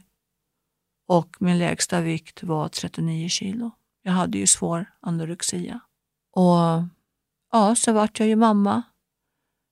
Och 1.08 1.36
min 1.40 1.58
lägsta 1.58 2.00
vikt 2.00 2.42
var 2.42 2.68
39 2.68 3.28
kilo. 3.28 3.70
Jag 4.02 4.12
hade 4.12 4.38
ju 4.38 4.46
svår 4.46 4.86
anorexia. 5.00 5.80
Och 6.32 6.84
ja, 7.52 7.74
så 7.76 7.92
vart 7.92 8.18
jag 8.18 8.28
ju 8.28 8.36
mamma. 8.36 8.82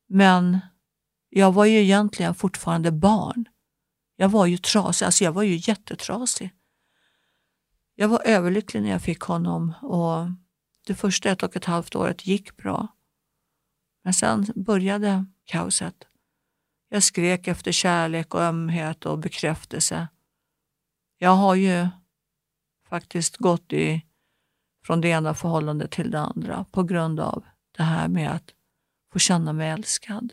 Men 0.09 0.59
jag 1.29 1.53
var 1.53 1.65
ju 1.65 1.79
egentligen 1.79 2.35
fortfarande 2.35 2.93
barn. 2.93 3.45
Jag 4.17 4.29
var 4.29 4.47
ju 4.47 4.59
trasig, 4.59 5.07
alltså 5.07 5.25
jag 5.25 5.33
var 5.33 5.43
ju 5.43 5.57
jättetrasig. 5.57 6.51
Jag 7.95 8.09
var 8.09 8.23
överlycklig 8.25 8.83
när 8.83 8.91
jag 8.91 9.03
fick 9.03 9.21
honom 9.21 9.75
och 9.83 10.27
det 10.87 10.95
första 10.95 11.31
ett 11.31 11.43
och 11.43 11.57
ett 11.57 11.65
halvt 11.65 11.95
året 11.95 12.27
gick 12.27 12.57
bra. 12.57 12.89
Men 14.05 14.15
sen 14.15 14.47
började 14.55 15.27
kaoset. 15.45 16.07
Jag 16.89 17.03
skrek 17.03 17.49
efter 17.49 17.73
kärlek 17.73 18.35
och 18.35 18.41
ömhet 18.41 19.07
och 19.07 19.19
bekräftelse. 19.19 20.09
Jag 21.19 21.31
har 21.31 21.55
ju 21.55 21.89
faktiskt 22.89 23.37
gått 23.37 23.73
i, 23.73 24.07
från 24.87 25.01
det 25.01 25.09
ena 25.09 25.35
förhållandet 25.35 25.91
till 25.91 26.11
det 26.11 26.21
andra 26.21 26.65
på 26.65 26.83
grund 26.83 27.21
av 27.21 27.45
det 27.77 27.83
här 27.83 28.09
med 28.09 28.31
att 28.31 28.55
få 29.13 29.19
känna 29.19 29.53
mig 29.53 29.71
älskad. 29.71 30.33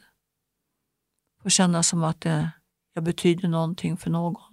Få 1.43 1.49
känna 1.49 1.83
som 1.83 2.03
att 2.03 2.21
det, 2.21 2.51
jag 2.93 3.03
betyder 3.03 3.47
någonting 3.47 3.97
för 3.97 4.09
någon. 4.09 4.50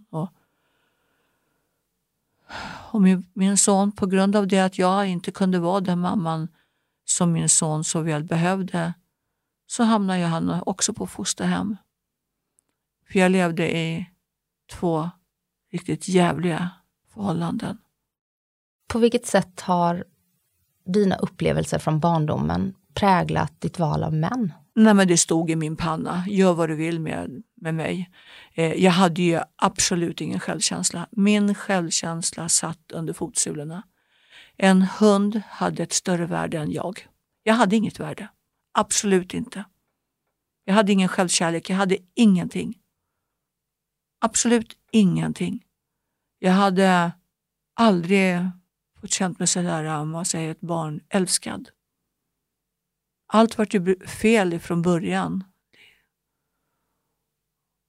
Och, 2.91 3.03
min, 3.03 3.27
min 3.33 3.57
son, 3.57 3.93
på 3.93 4.07
grund 4.07 4.37
av 4.37 4.47
det 4.47 4.61
att 4.61 4.79
jag 4.79 5.09
inte 5.09 5.31
kunde 5.31 5.59
vara 5.59 5.81
den 5.81 5.99
mamman 5.99 6.49
som 7.05 7.33
min 7.33 7.49
son 7.49 7.85
så 7.85 8.01
väl 8.01 8.25
behövde, 8.25 8.95
så 9.67 9.83
hamnade 9.83 10.25
han 10.25 10.63
också 10.67 10.93
på 10.93 11.07
fosterhem. 11.07 11.77
För 13.13 13.19
jag 13.19 13.33
levde 13.33 13.77
i 13.77 14.11
två 14.73 15.11
riktigt 15.73 16.09
jävliga 16.09 16.71
förhållanden. 17.15 17.79
På 18.89 18.99
vilket 18.99 19.27
sätt 19.27 19.61
har 19.61 20.05
dina 20.85 21.17
upplevelser 21.17 21.79
från 21.79 22.01
barndomen 22.01 22.75
präglat 22.95 23.61
ditt 23.61 23.79
val 23.79 24.03
av 24.03 24.15
män? 24.15 24.53
Nej, 24.75 24.95
men 24.95 25.09
det 25.09 25.17
stod 25.17 25.51
i 25.51 25.57
min 25.57 25.77
panna. 25.77 26.25
Gör 26.29 26.55
vad 26.55 26.69
du 26.69 26.75
vill 26.75 27.01
med, 27.01 27.43
med 27.61 27.75
mig. 27.75 28.11
Eh, 28.55 28.73
jag 28.73 28.93
hade 28.93 29.23
ju 29.23 29.41
absolut 29.57 30.21
ingen 30.21 30.41
självkänsla. 30.41 31.07
Min 31.11 31.55
självkänsla 31.55 32.49
satt 32.49 32.93
under 32.93 33.13
fotsulorna. 33.13 33.83
En 34.57 34.83
hund 34.83 35.43
hade 35.49 35.83
ett 35.83 35.93
större 35.93 36.27
värde 36.27 36.59
än 36.59 36.73
jag. 36.73 37.07
Jag 37.43 37.55
hade 37.55 37.77
inget 37.77 38.01
värde. 38.01 38.29
Absolut 38.73 39.35
inte. 39.35 39.65
Jag 40.65 40.75
hade 40.75 40.93
ingen 40.93 41.09
självkärlek. 41.09 41.71
Jag 41.71 41.77
hade 41.77 41.99
ingenting. 42.15 42.79
Absolut 44.21 44.77
ingenting. 44.93 45.65
Jag 46.39 46.53
hade 46.53 47.13
aldrig 47.75 48.41
fått 49.01 49.13
känt 49.13 49.39
mig 49.39 49.49
sådär, 49.49 49.85
om 49.85 50.11
man 50.11 50.25
säger 50.25 50.51
ett 50.51 50.61
barn, 50.61 51.01
älskad. 51.09 51.71
Allt 53.27 53.59
vart 53.59 53.75
ju 53.75 54.07
fel 54.07 54.53
ifrån 54.53 54.83
början. 54.83 55.45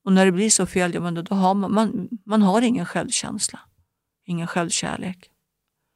Och 0.10 0.13
när 0.13 0.26
det 0.26 0.32
blir 0.32 0.50
så 0.50 0.65
fel, 0.65 0.93
ja, 0.93 1.00
men 1.02 1.13
då, 1.13 1.22
då 1.22 1.36
har 1.36 1.54
man, 1.54 1.74
man, 1.74 2.10
man 2.26 2.41
har 2.41 2.62
ingen 2.62 2.86
självkänsla, 2.86 3.60
ingen 4.26 4.48
självkärlek. 4.48 5.30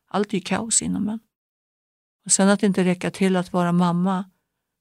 Allt 0.10 0.34
är 0.34 0.38
ju 0.38 0.42
kaos 0.42 0.82
inom 0.82 1.10
en. 1.10 1.20
Och 2.26 2.32
sen 2.32 2.50
att 2.50 2.64
inte 2.64 2.84
räcka 2.84 3.12
till 3.12 3.36
att 3.36 3.54
vara 3.54 3.72
mamma 3.72 4.26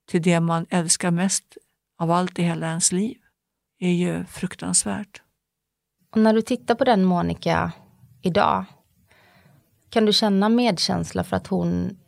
till 0.08 0.22
det 0.22 0.40
man 0.40 0.66
älskar 0.70 1.10
mest 1.10 1.56
av 1.98 2.10
allt 2.10 2.38
i 2.38 2.42
hela 2.42 2.66
ens 2.66 2.92
liv 2.92 3.16
är 3.78 3.92
ju 3.92 4.24
fruktansvärt. 4.24 5.22
Och 6.10 6.20
när 6.20 6.34
du 6.34 6.42
tittar 6.42 6.74
på 6.74 6.84
den 6.84 7.04
Monica 7.04 7.72
idag, 8.22 8.64
kan 9.90 10.06
du 10.06 10.12
känna 10.12 10.48
medkänsla 10.48 11.24
för 11.24 11.36
att 11.36 11.46
hon 11.46 11.98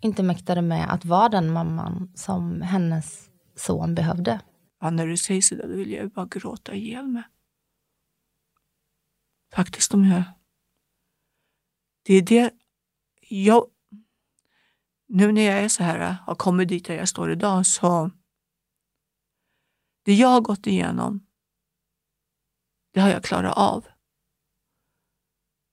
inte 0.00 0.22
mäktade 0.22 0.62
med 0.62 0.92
att 0.92 1.04
vara 1.04 1.28
den 1.28 1.52
mamman 1.52 2.12
som 2.14 2.62
hennes 2.62 3.28
son 3.56 3.94
behövde? 3.94 4.40
Ja, 4.82 4.90
när 4.90 5.06
du 5.06 5.16
säger 5.16 5.42
sådär 5.42 5.68
då 5.68 5.74
vill 5.74 5.92
jag 5.92 6.10
bara 6.10 6.26
gråta 6.26 6.74
ihjäl 6.74 7.06
mig. 7.06 7.22
Faktiskt 9.54 9.94
om 9.94 10.04
jag... 10.04 10.22
Det 12.02 12.14
är 12.14 12.22
det 12.22 12.54
jag... 13.20 13.66
Nu 15.06 15.32
när 15.32 15.42
jag 15.42 15.58
är 15.58 15.68
så 15.68 15.82
här, 15.82 16.12
har 16.12 16.34
kommit 16.34 16.68
dit 16.68 16.84
där 16.84 16.94
jag 16.94 17.08
står 17.08 17.32
idag 17.32 17.66
så... 17.66 18.10
Det 20.04 20.14
jag 20.14 20.28
har 20.28 20.40
gått 20.40 20.66
igenom, 20.66 21.26
det 22.92 23.00
har 23.00 23.08
jag 23.08 23.24
klarat 23.24 23.56
av. 23.56 23.86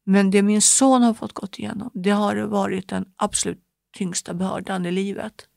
Men 0.04 0.32
det 0.32 0.43
min 0.43 0.62
son 0.62 1.02
har 1.02 1.13
fått 1.13 1.34
gått 1.34 1.60
igenom, 1.60 1.91
det 1.93 2.10
har 2.10 2.36
varit 2.36 2.89
den 2.89 3.13
absolut 3.15 3.63
tyngsta 3.98 4.34
bördan 4.34 4.86
i 4.86 4.91
livet. 4.91 5.50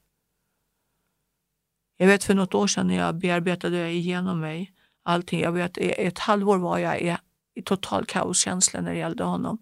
Jag 1.97 2.07
vet 2.07 2.25
för 2.25 2.35
något 2.35 2.55
år 2.55 2.67
sedan 2.67 2.87
när 2.87 2.97
jag 2.97 3.15
bearbetade 3.15 3.91
igenom 3.91 4.41
mig 4.41 4.73
allting. 5.05 5.41
Jag 5.41 5.53
vet, 5.53 5.79
ett 5.79 6.19
halvår 6.19 6.59
var 6.59 6.79
jag 6.79 7.01
i, 7.01 7.17
i 7.55 7.63
total 7.63 8.05
kaoskänsla 8.05 8.81
när 8.81 8.91
det 8.91 8.99
gällde 8.99 9.25
honom. 9.25 9.59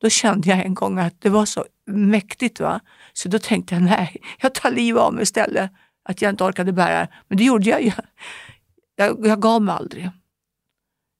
Då 0.00 0.08
kände 0.08 0.48
jag 0.48 0.58
en 0.58 0.74
gång 0.74 0.98
att 0.98 1.20
det 1.20 1.28
var 1.28 1.44
så 1.44 1.64
mäktigt. 1.86 2.60
va 2.60 2.80
Så 3.12 3.28
då 3.28 3.38
tänkte 3.38 3.74
jag, 3.74 3.82
nej, 3.82 4.16
jag 4.40 4.54
tar 4.54 4.70
livet 4.70 5.02
av 5.02 5.14
mig 5.14 5.22
istället. 5.22 5.70
Att 6.02 6.22
jag 6.22 6.30
inte 6.30 6.44
orkade 6.44 6.72
bära 6.72 7.08
Men 7.28 7.38
det 7.38 7.44
gjorde 7.44 7.70
jag 7.70 7.82
ju. 7.82 7.92
Jag, 8.96 9.26
jag 9.26 9.42
gav 9.42 9.62
mig 9.62 9.74
aldrig. 9.74 10.10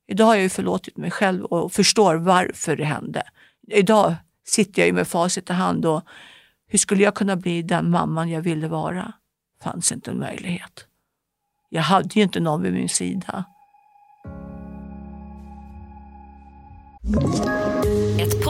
Idag 0.08 0.24
har 0.24 0.34
jag 0.34 0.42
ju 0.42 0.48
förlåtit 0.48 0.96
mig 0.96 1.10
själv 1.10 1.44
och 1.44 1.72
förstår 1.72 2.14
varför 2.14 2.76
det 2.76 2.84
hände. 2.84 3.22
Idag 3.66 4.14
sitter 4.44 4.82
jag 4.82 4.86
ju 4.86 4.92
med 4.92 5.08
facit 5.08 5.50
i 5.50 5.52
hand 5.52 5.86
och 5.86 6.02
hur 6.66 6.78
skulle 6.78 7.02
jag 7.02 7.14
kunna 7.14 7.36
bli 7.36 7.62
den 7.62 7.90
mamman 7.90 8.28
jag 8.28 8.40
ville 8.40 8.68
vara? 8.68 9.12
Fanns 9.62 9.92
inte 9.92 10.10
en 10.10 10.18
möjlighet. 10.18 10.86
Jag 11.68 11.82
hade 11.82 12.08
ju 12.14 12.22
inte 12.22 12.40
någon 12.40 12.62
vid 12.62 12.72
min 12.72 12.88
sida. 12.88 13.44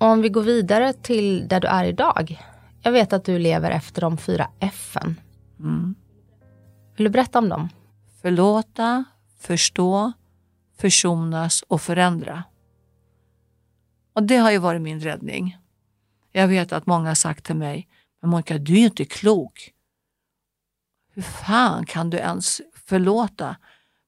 Om 0.00 0.22
vi 0.22 0.28
går 0.28 0.42
vidare 0.42 0.92
till 0.92 1.48
där 1.48 1.60
du 1.60 1.68
är 1.68 1.84
idag. 1.84 2.42
Jag 2.82 2.92
vet 2.92 3.12
att 3.12 3.24
du 3.24 3.38
lever 3.38 3.70
efter 3.70 4.00
de 4.00 4.18
fyra 4.18 4.50
F'n. 4.60 5.14
Mm. 5.60 5.94
Vill 6.96 7.04
du 7.04 7.10
berätta 7.10 7.38
om 7.38 7.48
dem? 7.48 7.68
Förlåta, 8.22 9.04
förstå, 9.40 10.12
försonas 10.78 11.62
och 11.62 11.82
förändra. 11.82 12.44
Och 14.12 14.22
det 14.22 14.36
har 14.36 14.50
ju 14.50 14.58
varit 14.58 14.82
min 14.82 15.00
räddning. 15.00 15.58
Jag 16.32 16.48
vet 16.48 16.72
att 16.72 16.86
många 16.86 17.08
har 17.08 17.14
sagt 17.14 17.44
till 17.44 17.56
mig, 17.56 17.88
men 18.20 18.30
Monica 18.30 18.58
du 18.58 18.72
är 18.72 18.78
ju 18.78 18.84
inte 18.84 19.04
klok. 19.04 19.72
Hur 21.12 21.22
fan 21.22 21.86
kan 21.86 22.10
du 22.10 22.16
ens 22.16 22.60
förlåta? 22.86 23.56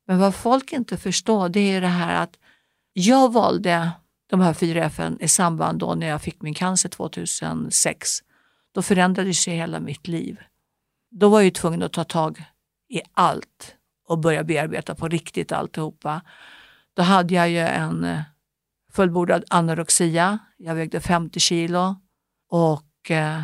Men 0.06 0.18
vad 0.18 0.34
folk 0.34 0.72
inte 0.72 0.96
förstår 0.96 1.48
det 1.48 1.60
är 1.60 1.80
det 1.80 1.86
här 1.86 2.22
att 2.22 2.38
jag 2.92 3.32
valde 3.32 3.90
de 4.30 4.40
här 4.40 4.54
fyra 4.54 4.84
FN 4.84 5.18
i 5.20 5.28
samband 5.28 5.78
då 5.78 5.94
när 5.94 6.06
jag 6.06 6.22
fick 6.22 6.42
min 6.42 6.54
cancer 6.54 6.88
2006. 6.88 8.08
Då 8.72 8.82
förändrades 8.82 9.48
ju 9.48 9.52
hela 9.52 9.80
mitt 9.80 10.08
liv. 10.08 10.40
Då 11.10 11.28
var 11.28 11.38
jag 11.38 11.44
ju 11.44 11.50
tvungen 11.50 11.82
att 11.82 11.92
ta 11.92 12.04
tag 12.04 12.44
i 12.88 13.00
allt 13.12 13.76
och 14.08 14.18
börja 14.18 14.44
bearbeta 14.44 14.94
på 14.94 15.08
riktigt 15.08 15.52
alltihopa. 15.52 16.22
Då 16.94 17.02
hade 17.02 17.34
jag 17.34 17.50
ju 17.50 17.58
en 17.58 18.04
eh, 18.04 18.22
fullbordad 18.92 19.44
anorexia. 19.48 20.38
Jag 20.56 20.74
vägde 20.74 21.00
50 21.00 21.40
kilo 21.40 21.96
och 22.48 23.10
eh, 23.10 23.42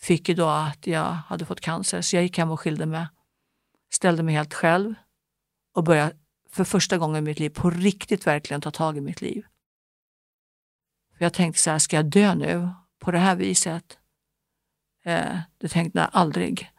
fick 0.00 0.28
ju 0.28 0.34
då 0.34 0.46
att 0.48 0.86
jag 0.86 1.04
hade 1.04 1.44
fått 1.44 1.60
cancer. 1.60 2.00
Så 2.00 2.16
jag 2.16 2.22
gick 2.22 2.38
hem 2.38 2.50
och 2.50 2.60
skilde 2.60 2.86
mig. 2.86 3.06
Ställde 3.92 4.22
mig 4.22 4.34
helt 4.34 4.54
själv 4.54 4.94
och 5.74 5.84
började 5.84 6.16
för 6.50 6.64
första 6.64 6.98
gången 6.98 7.16
i 7.16 7.20
mitt 7.20 7.38
liv 7.38 7.50
på 7.50 7.70
riktigt 7.70 8.26
verkligen 8.26 8.60
ta 8.60 8.70
tag 8.70 8.96
i 8.96 9.00
mitt 9.00 9.20
liv. 9.20 9.44
För 11.22 11.26
jag 11.26 11.32
tänkte 11.32 11.62
så 11.62 11.70
här, 11.70 11.78
ska 11.78 11.96
jag 11.96 12.04
dö 12.04 12.34
nu 12.34 12.68
på 12.98 13.10
det 13.10 13.18
här 13.18 13.36
viset? 13.36 13.98
Eh, 15.04 15.36
det 15.58 15.68
tänkte 15.68 15.98
jag 15.98 16.08
aldrig. 16.12 16.70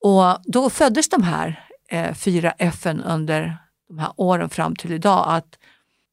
Och 0.00 0.38
då 0.44 0.70
föddes 0.70 1.08
de 1.08 1.22
här 1.22 1.68
eh, 1.88 2.14
fyra 2.14 2.50
FN 2.50 3.00
under 3.00 3.56
de 3.88 3.98
här 3.98 4.12
åren 4.16 4.50
fram 4.50 4.76
till 4.76 4.92
idag. 4.92 5.24
Att 5.28 5.58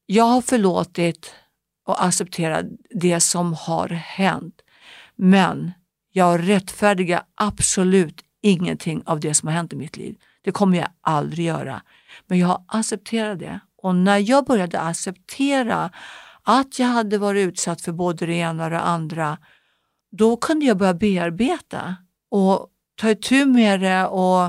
jag 0.06 0.24
har 0.24 0.42
förlåtit 0.42 1.36
och 1.86 2.06
accepterat 2.06 2.66
det 2.90 3.20
som 3.20 3.54
har 3.54 3.90
hänt. 3.90 4.62
Men 5.16 5.72
jag 6.12 6.50
rättfärdigar 6.50 7.24
absolut 7.36 8.22
ingenting 8.42 9.04
av 9.06 9.20
det 9.20 9.34
som 9.34 9.48
har 9.48 9.56
hänt 9.56 9.74
i 9.74 9.76
mitt 9.76 9.98
liv. 9.98 10.16
Det 10.42 10.52
kommer 10.52 10.78
jag 10.78 10.90
aldrig 11.02 11.46
göra. 11.46 11.82
Men 12.28 12.40
jag 12.40 12.48
har 12.48 12.64
accepterat 12.68 13.40
det. 13.40 13.60
Och 13.78 13.96
när 13.96 14.18
jag 14.18 14.46
började 14.46 14.80
acceptera 14.80 15.92
att 16.46 16.80
jag 16.80 16.88
hade 16.88 17.18
varit 17.18 17.48
utsatt 17.48 17.82
för 17.82 17.92
både 17.92 18.26
det 18.26 18.34
ena 18.34 18.64
och 18.64 18.70
det 18.70 18.80
andra, 18.80 19.38
då 20.12 20.38
kunde 20.38 20.66
jag 20.66 20.78
börja 20.78 20.94
bearbeta 20.94 21.96
och 22.32 22.70
ta 22.96 23.10
itu 23.10 23.46
med 23.46 23.82
det 23.82 24.06
och 24.06 24.46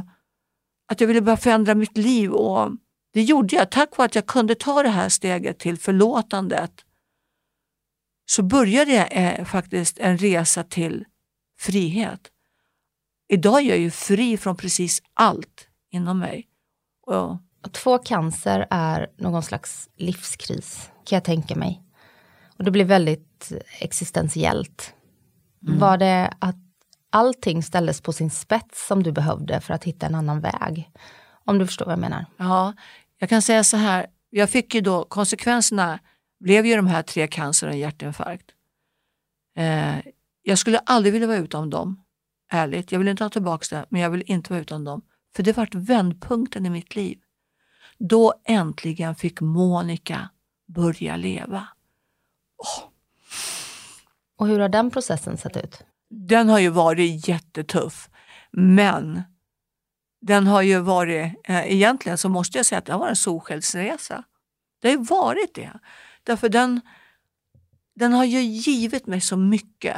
att 0.88 1.00
jag 1.00 1.08
ville 1.08 1.20
börja 1.20 1.36
förändra 1.36 1.74
mitt 1.74 1.96
liv. 1.96 2.32
Och 2.32 2.70
det 3.12 3.22
gjorde 3.22 3.56
jag. 3.56 3.70
Tack 3.70 3.96
vare 3.96 4.06
att 4.06 4.14
jag 4.14 4.26
kunde 4.26 4.54
ta 4.54 4.82
det 4.82 4.88
här 4.88 5.08
steget 5.08 5.58
till 5.58 5.78
förlåtandet 5.78 6.84
så 8.26 8.42
började 8.42 8.92
jag 8.92 9.08
eh, 9.10 9.44
faktiskt 9.44 9.98
en 9.98 10.18
resa 10.18 10.64
till 10.64 11.04
frihet. 11.58 12.20
Idag 13.28 13.60
är 13.60 13.68
jag 13.68 13.78
ju 13.78 13.90
fri 13.90 14.36
från 14.36 14.56
precis 14.56 15.02
allt 15.14 15.68
inom 15.90 16.18
mig. 16.18 16.48
Och 17.06 17.36
Att 17.62 17.76
få 17.76 17.98
cancer 17.98 18.66
är 18.70 19.10
någon 19.18 19.42
slags 19.42 19.88
livskris, 19.96 20.90
kan 21.04 21.16
jag 21.16 21.24
tänka 21.24 21.56
mig. 21.56 21.85
Och 22.58 22.64
det 22.64 22.70
blir 22.70 22.84
väldigt 22.84 23.52
existentiellt. 23.80 24.94
Mm. 25.66 25.78
Var 25.78 25.98
det 25.98 26.34
att 26.38 26.56
allting 27.10 27.62
ställdes 27.62 28.00
på 28.00 28.12
sin 28.12 28.30
spets 28.30 28.86
som 28.86 29.02
du 29.02 29.12
behövde 29.12 29.60
för 29.60 29.74
att 29.74 29.84
hitta 29.84 30.06
en 30.06 30.14
annan 30.14 30.40
väg? 30.40 30.90
Om 31.44 31.58
du 31.58 31.66
förstår 31.66 31.86
vad 31.86 31.92
jag 31.92 32.00
menar. 32.00 32.26
Ja, 32.36 32.74
jag 33.18 33.28
kan 33.28 33.42
säga 33.42 33.64
så 33.64 33.76
här. 33.76 34.06
Jag 34.30 34.50
fick 34.50 34.74
ju 34.74 34.80
då, 34.80 35.04
konsekvenserna 35.04 35.98
blev 36.40 36.66
ju 36.66 36.76
de 36.76 36.86
här 36.86 37.02
tre 37.02 37.26
cancer 37.26 37.68
och 37.68 37.76
hjärtinfarkt. 37.76 38.50
Eh, 39.56 39.96
jag 40.42 40.58
skulle 40.58 40.78
aldrig 40.78 41.12
vilja 41.12 41.28
vara 41.28 41.38
utan 41.38 41.70
dem, 41.70 42.04
ärligt. 42.50 42.92
Jag 42.92 42.98
vill 42.98 43.08
inte 43.08 43.24
ha 43.24 43.30
tillbaka 43.30 43.76
det, 43.76 43.86
men 43.88 44.00
jag 44.00 44.10
vill 44.10 44.22
inte 44.26 44.52
vara 44.52 44.60
utan 44.60 44.84
dem. 44.84 45.02
För 45.36 45.42
det 45.42 45.56
vart 45.56 45.74
vändpunkten 45.74 46.66
i 46.66 46.70
mitt 46.70 46.96
liv. 46.96 47.18
Då 47.98 48.34
äntligen 48.44 49.14
fick 49.14 49.40
Monica 49.40 50.28
börja 50.66 51.16
leva. 51.16 51.68
Och 54.38 54.46
hur 54.46 54.58
har 54.58 54.68
den 54.68 54.90
processen 54.90 55.38
sett 55.38 55.56
ut? 55.56 55.84
Den 56.10 56.48
har 56.48 56.58
ju 56.58 56.68
varit 56.68 57.28
jättetuff, 57.28 58.10
men 58.52 59.22
den 60.20 60.46
har 60.46 60.62
ju 60.62 60.78
varit, 60.78 61.34
eh, 61.44 61.72
egentligen 61.72 62.18
så 62.18 62.28
måste 62.28 62.58
jag 62.58 62.66
säga 62.66 62.78
att 62.78 62.86
det 62.86 62.92
har 62.92 63.00
varit 63.00 63.10
en 63.10 63.16
solskensresa. 63.16 64.24
Det 64.80 64.88
har 64.88 64.96
ju 64.96 65.04
varit 65.04 65.54
det. 65.54 65.72
Därför 66.22 66.48
den, 66.48 66.80
den 67.94 68.12
har 68.12 68.24
ju 68.24 68.40
givit 68.40 69.06
mig 69.06 69.20
så 69.20 69.36
mycket. 69.36 69.96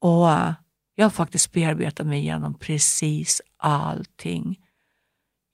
Och 0.00 0.30
eh, 0.30 0.52
jag 0.94 1.04
har 1.04 1.10
faktiskt 1.10 1.52
bearbetat 1.52 2.06
mig 2.06 2.18
igenom 2.18 2.58
precis 2.58 3.42
allting. 3.56 4.60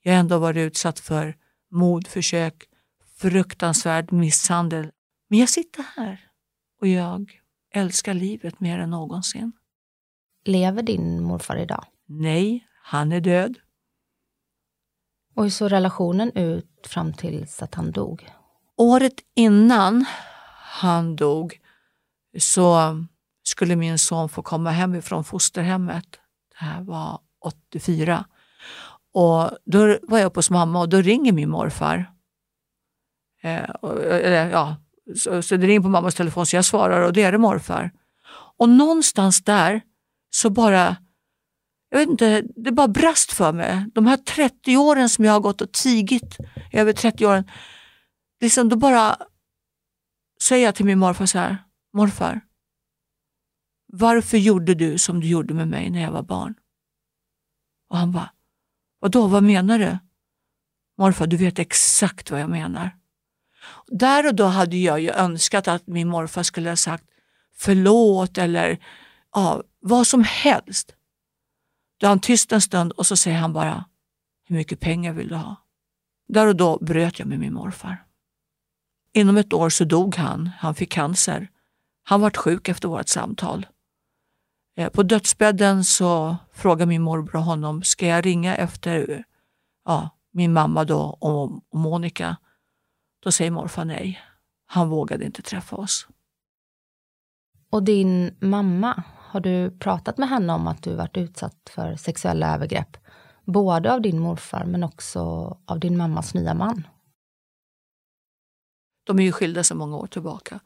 Jag 0.03 0.13
har 0.13 0.19
ändå 0.19 0.37
varit 0.37 0.57
utsatt 0.57 0.99
för 0.99 1.35
mordförsök, 1.71 2.63
fruktansvärd 3.17 4.11
misshandel. 4.11 4.91
Men 5.29 5.39
jag 5.39 5.49
sitter 5.49 5.85
här 5.95 6.29
och 6.81 6.87
jag 6.87 7.39
älskar 7.71 8.13
livet 8.13 8.59
mer 8.59 8.79
än 8.79 8.89
någonsin. 8.89 9.51
Lever 10.45 10.83
din 10.83 11.23
morfar 11.23 11.57
idag? 11.57 11.85
Nej, 12.05 12.67
han 12.83 13.11
är 13.11 13.21
död. 13.21 13.55
Och 15.35 15.43
hur 15.43 15.49
såg 15.49 15.71
relationen 15.71 16.31
ut 16.37 16.87
fram 16.87 17.13
tills 17.13 17.61
att 17.61 17.75
han 17.75 17.91
dog? 17.91 18.29
Året 18.77 19.13
innan 19.35 20.05
han 20.63 21.15
dog 21.15 21.59
så 22.39 22.95
skulle 23.43 23.75
min 23.75 23.99
son 23.99 24.29
få 24.29 24.41
komma 24.41 24.71
hemifrån 24.71 25.23
fosterhemmet. 25.23 26.19
Det 26.59 26.65
här 26.65 26.81
var 26.81 27.19
84. 27.39 28.25
Och 29.13 29.51
då 29.65 29.97
var 30.01 30.19
jag 30.19 30.25
uppe 30.25 30.37
hos 30.37 30.49
mamma 30.49 30.79
och 30.79 30.89
då 30.89 31.01
ringer 31.01 31.31
min 31.33 31.49
morfar. 31.49 32.13
Eh, 33.41 33.69
och, 33.69 34.03
eller, 34.03 34.49
ja, 34.49 34.75
så, 35.15 35.41
så 35.41 35.57
det 35.57 35.67
ringer 35.67 35.81
på 35.81 35.89
mammas 35.89 36.15
telefon 36.15 36.45
så 36.45 36.55
jag 36.55 36.65
svarar 36.65 37.01
och 37.01 37.13
det 37.13 37.23
är 37.23 37.31
det 37.31 37.37
morfar. 37.37 37.91
Och 38.57 38.69
någonstans 38.69 39.43
där 39.43 39.81
så 40.29 40.49
bara, 40.49 40.97
jag 41.89 41.99
vet 41.99 42.09
inte, 42.09 42.43
det 42.55 42.71
bara 42.71 42.87
brast 42.87 43.33
för 43.33 43.53
mig. 43.53 43.85
De 43.93 44.07
här 44.07 44.17
30 44.17 44.77
åren 44.77 45.09
som 45.09 45.25
jag 45.25 45.33
har 45.33 45.39
gått 45.39 45.61
och 45.61 45.71
tigit, 45.71 46.37
över 46.71 46.93
30 46.93 47.25
åren, 47.25 47.51
liksom 48.41 48.69
då 48.69 48.75
bara 48.75 49.17
säger 50.43 50.65
jag 50.65 50.75
till 50.75 50.85
min 50.85 50.99
morfar 50.99 51.25
så 51.25 51.39
här, 51.39 51.57
morfar, 51.93 52.41
varför 53.93 54.37
gjorde 54.37 54.73
du 54.75 54.97
som 54.97 55.19
du 55.19 55.27
gjorde 55.27 55.53
med 55.53 55.67
mig 55.67 55.89
när 55.89 56.01
jag 56.01 56.11
var 56.11 56.23
barn? 56.23 56.55
Och 57.89 57.97
han 57.97 58.11
bara, 58.11 58.31
vadå, 58.99 59.27
vad 59.27 59.43
menar 59.43 59.79
du? 59.79 59.97
Morfar, 60.97 61.27
du 61.27 61.37
vet 61.37 61.59
exakt 61.59 62.31
vad 62.31 62.41
jag 62.41 62.49
menar. 62.49 62.98
Där 63.87 64.27
och 64.27 64.35
då 64.35 64.45
hade 64.45 64.77
jag 64.77 64.99
ju 64.99 65.09
önskat 65.09 65.67
att 65.67 65.87
min 65.87 66.07
morfar 66.07 66.43
skulle 66.43 66.69
ha 66.69 66.75
sagt 66.75 67.03
förlåt 67.57 68.37
eller 68.37 68.79
ja, 69.33 69.63
vad 69.79 70.07
som 70.07 70.23
helst. 70.23 70.95
Då 71.99 72.07
är 72.07 72.09
han 72.09 72.19
tyst 72.19 72.51
en 72.51 72.61
stund 72.61 72.91
och 72.91 73.05
så 73.05 73.15
säger 73.15 73.37
han 73.37 73.53
bara, 73.53 73.85
hur 74.45 74.55
mycket 74.55 74.79
pengar 74.79 75.13
vill 75.13 75.27
du 75.27 75.35
ha? 75.35 75.55
Där 76.27 76.47
och 76.47 76.55
då 76.55 76.77
bröt 76.81 77.19
jag 77.19 77.27
med 77.27 77.39
min 77.39 77.53
morfar. 77.53 78.05
Inom 79.13 79.37
ett 79.37 79.53
år 79.53 79.69
så 79.69 79.83
dog 79.83 80.15
han. 80.15 80.49
Han 80.59 80.75
fick 80.75 80.91
cancer. 80.91 81.49
Han 82.03 82.21
vart 82.21 82.37
sjuk 82.37 82.69
efter 82.69 82.87
vårt 82.87 83.07
samtal. 83.07 83.67
Eh, 84.77 84.89
på 84.89 85.03
dödsbädden 85.03 85.83
så 85.83 86.37
frågar 86.53 86.85
min 86.85 87.01
morbror 87.01 87.41
honom, 87.41 87.83
ska 87.83 88.07
jag 88.07 88.25
ringa 88.25 88.55
efter 88.55 89.23
ja, 89.85 90.09
min 90.31 90.53
mamma 90.53 90.83
då 90.83 90.99
och, 90.99 91.43
och 91.71 91.79
Monica? 91.79 92.37
Då 93.19 93.31
säger 93.31 93.51
morfar 93.51 93.85
nej. 93.85 94.19
Han 94.65 94.89
vågade 94.89 95.25
inte 95.25 95.41
träffa 95.41 95.75
oss. 95.75 96.07
Och 97.69 97.83
din 97.83 98.37
mamma, 98.41 99.03
har 99.17 99.39
du 99.39 99.71
pratat 99.71 100.17
med 100.17 100.29
henne 100.29 100.53
om 100.53 100.67
att 100.67 100.83
du 100.83 100.95
varit 100.95 101.17
utsatt 101.17 101.69
för 101.69 101.95
sexuella 101.95 102.53
övergrepp? 102.55 102.97
Både 103.45 103.93
av 103.93 104.01
din 104.01 104.19
morfar 104.19 104.65
men 104.65 104.83
också 104.83 105.19
av 105.65 105.79
din 105.79 105.97
mammas 105.97 106.33
nya 106.33 106.53
man. 106.53 106.87
De 109.03 109.19
är 109.19 109.23
ju 109.23 109.31
skilda 109.31 109.63
sedan 109.63 109.77
många 109.77 109.97
år 109.97 110.07
tillbaka. 110.07 110.59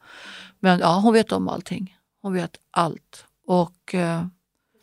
Men 0.58 0.78
ja, 0.78 1.00
hon 1.00 1.12
vet 1.12 1.32
om 1.32 1.48
allting. 1.48 1.98
Hon 2.22 2.32
vet 2.32 2.60
allt. 2.70 3.26
Och 3.46 3.94
eh, 3.94 4.26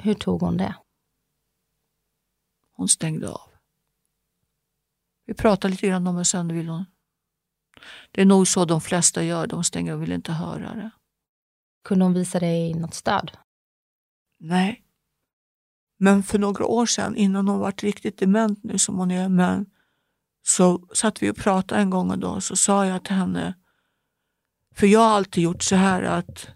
Hur 0.03 0.13
tog 0.13 0.41
hon 0.41 0.57
det? 0.57 0.75
Hon 2.71 2.87
stängde 2.87 3.29
av. 3.29 3.49
Vi 5.25 5.33
pratade 5.33 5.71
lite 5.71 5.87
grann 5.87 6.07
om 6.07 6.15
det, 6.15 6.25
sen 6.25 6.47
vill 6.47 6.69
hon... 6.69 6.85
Det 8.11 8.21
är 8.21 8.25
nog 8.25 8.47
så 8.47 8.65
de 8.65 8.81
flesta 8.81 9.23
gör, 9.23 9.47
de 9.47 9.63
stänger 9.63 9.93
och 9.93 10.01
vill 10.01 10.11
inte 10.11 10.31
höra 10.31 10.75
det. 10.75 10.91
Kunde 11.83 12.05
hon 12.05 12.13
visa 12.13 12.39
dig 12.39 12.73
något 12.73 12.93
stöd? 12.93 13.31
Nej. 14.39 14.83
Men 15.99 16.23
för 16.23 16.39
några 16.39 16.65
år 16.65 16.85
sedan, 16.85 17.15
innan 17.15 17.47
hon 17.47 17.59
var 17.59 17.71
riktigt 17.71 18.17
dement 18.17 18.63
nu 18.63 18.77
som 18.77 18.97
hon 18.97 19.11
är, 19.11 19.29
men 19.29 19.65
så 20.43 20.87
satt 20.93 21.23
vi 21.23 21.31
och 21.31 21.35
pratade 21.35 21.81
en 21.81 21.89
gång 21.89 22.11
och 22.11 22.19
då 22.19 22.41
så 22.41 22.55
sa 22.55 22.85
jag 22.85 23.05
till 23.05 23.15
henne, 23.15 23.53
för 24.75 24.87
jag 24.87 24.99
har 24.99 25.09
alltid 25.09 25.43
gjort 25.43 25.63
så 25.63 25.75
här 25.75 26.03
att 26.03 26.47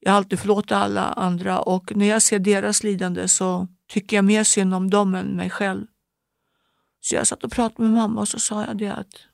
jag 0.00 0.12
har 0.12 0.16
alltid 0.16 0.38
förlåtit 0.38 0.72
alla 0.72 1.04
andra 1.04 1.60
och 1.60 1.96
när 1.96 2.06
jag 2.06 2.22
ser 2.22 2.38
deras 2.38 2.82
lidande 2.82 3.28
så 3.28 3.68
tycker 3.88 4.16
jag 4.16 4.24
mer 4.24 4.44
synd 4.44 4.74
om 4.74 4.90
dem 4.90 5.14
än 5.14 5.26
mig 5.26 5.50
själv. 5.50 5.86
Så 7.00 7.14
jag 7.14 7.26
satt 7.26 7.44
och 7.44 7.52
pratade 7.52 7.82
med 7.82 7.98
mamma 7.98 8.20
och 8.20 8.28
så 8.28 8.38
sa 8.38 8.64
jag 8.64 8.78
det 8.78 8.88
att, 8.92 9.26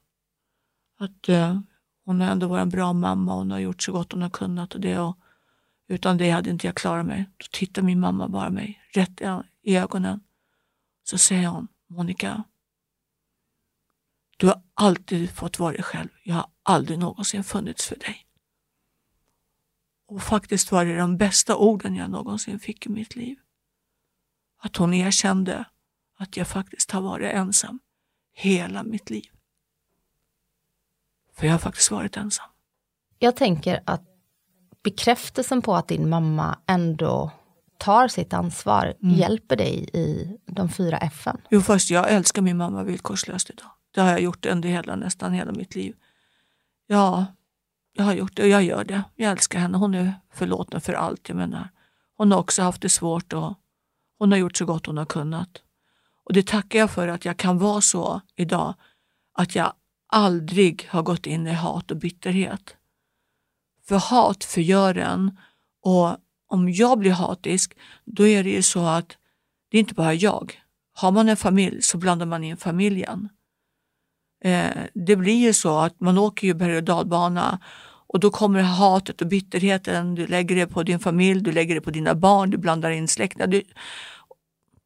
att 0.98 1.28
eh, 1.28 1.60
hon 2.04 2.20
har 2.20 2.28
ändå 2.28 2.48
varit 2.48 2.62
en 2.62 2.68
bra 2.68 2.92
mamma 2.92 3.32
och 3.32 3.38
hon 3.38 3.50
har 3.50 3.58
gjort 3.58 3.82
så 3.82 3.92
gott 3.92 4.12
hon 4.12 4.22
har 4.22 4.30
kunnat 4.30 4.74
och 4.74 4.80
det. 4.80 4.98
Och, 4.98 5.18
utan 5.88 6.16
det 6.16 6.30
hade 6.30 6.50
inte 6.50 6.66
jag 6.66 6.76
klarat 6.76 7.06
mig. 7.06 7.30
Då 7.36 7.46
tittar 7.52 7.82
min 7.82 8.00
mamma 8.00 8.28
bara 8.28 8.50
mig 8.50 8.80
rätt 8.92 9.20
i 9.62 9.76
ögonen. 9.76 10.20
Så 11.04 11.18
säger 11.18 11.48
hon, 11.48 11.68
Monica, 11.86 12.44
du 14.36 14.46
har 14.46 14.62
alltid 14.74 15.30
fått 15.30 15.58
vara 15.58 15.72
dig 15.72 15.82
själv. 15.82 16.08
Jag 16.22 16.34
har 16.34 16.46
aldrig 16.62 16.98
någonsin 16.98 17.44
funnits 17.44 17.86
för 17.86 17.96
dig. 17.96 18.26
Och 20.06 20.22
faktiskt 20.22 20.72
var 20.72 20.84
det 20.84 20.96
de 20.96 21.16
bästa 21.16 21.56
orden 21.56 21.96
jag 21.96 22.10
någonsin 22.10 22.58
fick 22.58 22.86
i 22.86 22.88
mitt 22.88 23.16
liv. 23.16 23.38
Att 24.58 24.76
hon 24.76 24.94
erkände 24.94 25.64
att 26.16 26.36
jag 26.36 26.48
faktiskt 26.48 26.90
har 26.90 27.00
varit 27.00 27.32
ensam 27.32 27.80
hela 28.32 28.82
mitt 28.82 29.10
liv. 29.10 29.30
För 31.38 31.46
jag 31.46 31.54
har 31.54 31.58
faktiskt 31.58 31.90
varit 31.90 32.16
ensam. 32.16 32.46
Jag 33.18 33.36
tänker 33.36 33.80
att 33.84 34.02
bekräftelsen 34.82 35.62
på 35.62 35.76
att 35.76 35.88
din 35.88 36.08
mamma 36.08 36.58
ändå 36.66 37.30
tar 37.78 38.08
sitt 38.08 38.32
ansvar 38.32 38.94
mm. 39.02 39.14
hjälper 39.14 39.56
dig 39.56 39.90
i 39.92 40.36
de 40.46 40.68
fyra 40.68 40.98
F. 40.98 41.26
Jo, 41.50 41.60
först 41.60 41.90
jag 41.90 42.10
älskar 42.10 42.42
min 42.42 42.56
mamma 42.56 42.82
villkorslöst 42.82 43.50
idag. 43.50 43.70
Det 43.94 44.00
har 44.00 44.10
jag 44.10 44.20
gjort 44.20 44.46
under 44.46 44.68
hela, 44.68 44.96
nästan 44.96 45.32
hela 45.32 45.52
mitt 45.52 45.74
liv. 45.74 45.94
Ja, 46.86 47.26
jag 47.92 48.04
har 48.04 48.14
gjort 48.14 48.36
det 48.36 48.42
och 48.42 48.48
jag 48.48 48.62
gör 48.62 48.84
det. 48.84 49.02
Jag 49.14 49.32
älskar 49.32 49.58
henne. 49.58 49.78
Hon 49.78 49.94
är 49.94 50.14
förlåten 50.32 50.80
för 50.80 50.92
allt. 50.92 51.28
Jag 51.28 51.36
menar. 51.36 51.68
Hon 52.16 52.32
har 52.32 52.38
också 52.38 52.62
haft 52.62 52.82
det 52.82 52.88
svårt 52.88 53.32
och 53.32 53.54
hon 54.18 54.32
har 54.32 54.38
gjort 54.38 54.56
så 54.56 54.64
gott 54.64 54.86
hon 54.86 54.96
har 54.96 55.06
kunnat. 55.06 55.62
Och 56.24 56.32
det 56.32 56.46
tackar 56.46 56.78
jag 56.78 56.90
för 56.90 57.08
att 57.08 57.24
jag 57.24 57.36
kan 57.36 57.58
vara 57.58 57.80
så 57.80 58.20
idag. 58.36 58.74
Att 59.34 59.54
jag 59.54 59.72
aldrig 60.08 60.86
har 60.90 61.02
gått 61.02 61.26
in 61.26 61.46
i 61.46 61.52
hat 61.52 61.90
och 61.90 61.96
bitterhet. 61.96 62.76
För 63.88 63.96
hat 63.96 64.44
förgör 64.44 64.94
en 64.94 65.38
och 65.82 66.16
om 66.48 66.70
jag 66.70 66.98
blir 66.98 67.10
hatisk, 67.10 67.76
då 68.04 68.26
är 68.26 68.44
det 68.44 68.50
ju 68.50 68.62
så 68.62 68.86
att 68.86 69.16
det 69.70 69.76
är 69.76 69.80
inte 69.80 69.94
bara 69.94 70.14
jag. 70.14 70.62
Har 70.92 71.12
man 71.12 71.28
en 71.28 71.36
familj 71.36 71.82
så 71.82 71.98
blandar 71.98 72.26
man 72.26 72.44
in 72.44 72.56
familjen. 72.56 73.28
Eh, 74.44 74.70
det 74.94 75.16
blir 75.16 75.36
ju 75.36 75.52
så 75.52 75.78
att 75.78 76.00
man 76.00 76.18
åker 76.18 76.46
ju 76.46 76.54
berg 76.54 76.76
och 76.76 76.84
dalbana 76.84 77.60
och 78.08 78.20
då 78.20 78.30
kommer 78.30 78.62
hatet 78.62 79.22
och 79.22 79.28
bitterheten, 79.28 80.14
du 80.14 80.26
lägger 80.26 80.56
det 80.56 80.66
på 80.66 80.82
din 80.82 80.98
familj, 80.98 81.40
du 81.40 81.52
lägger 81.52 81.74
det 81.74 81.80
på 81.80 81.90
dina 81.90 82.14
barn, 82.14 82.50
du 82.50 82.58
blandar 82.58 82.90
in 82.90 83.08
släktingar. 83.08 83.62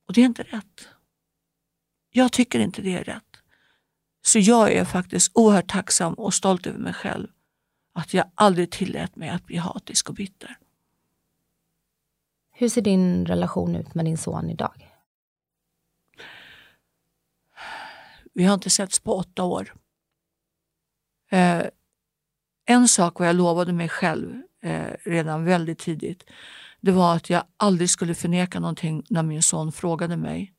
Och 0.06 0.12
det 0.14 0.20
är 0.20 0.24
inte 0.24 0.42
rätt. 0.42 0.88
Jag 2.10 2.32
tycker 2.32 2.60
inte 2.60 2.82
det 2.82 2.94
är 2.94 3.04
rätt. 3.04 3.31
Så 4.22 4.38
jag 4.38 4.72
är 4.72 4.84
faktiskt 4.84 5.32
oerhört 5.34 5.70
tacksam 5.70 6.14
och 6.14 6.34
stolt 6.34 6.66
över 6.66 6.78
mig 6.78 6.92
själv. 6.92 7.28
Att 7.94 8.14
jag 8.14 8.30
aldrig 8.34 8.70
tillät 8.70 9.16
mig 9.16 9.28
att 9.28 9.46
bli 9.46 9.56
hatisk 9.56 10.08
och 10.08 10.14
bitter. 10.14 10.58
Hur 12.52 12.68
ser 12.68 12.82
din 12.82 13.26
relation 13.26 13.76
ut 13.76 13.94
med 13.94 14.04
din 14.04 14.18
son 14.18 14.50
idag? 14.50 14.88
Vi 18.34 18.44
har 18.44 18.54
inte 18.54 18.70
setts 18.70 19.00
på 19.00 19.16
åtta 19.16 19.44
år. 19.44 19.74
Eh, 21.30 21.62
en 22.64 22.88
sak 22.88 23.18
var 23.18 23.26
jag 23.26 23.36
lovade 23.36 23.72
mig 23.72 23.88
själv 23.88 24.42
eh, 24.62 24.94
redan 25.04 25.44
väldigt 25.44 25.78
tidigt. 25.78 26.24
Det 26.80 26.92
var 26.92 27.16
att 27.16 27.30
jag 27.30 27.44
aldrig 27.56 27.90
skulle 27.90 28.14
förneka 28.14 28.60
någonting 28.60 29.02
när 29.10 29.22
min 29.22 29.42
son 29.42 29.72
frågade 29.72 30.16
mig. 30.16 30.54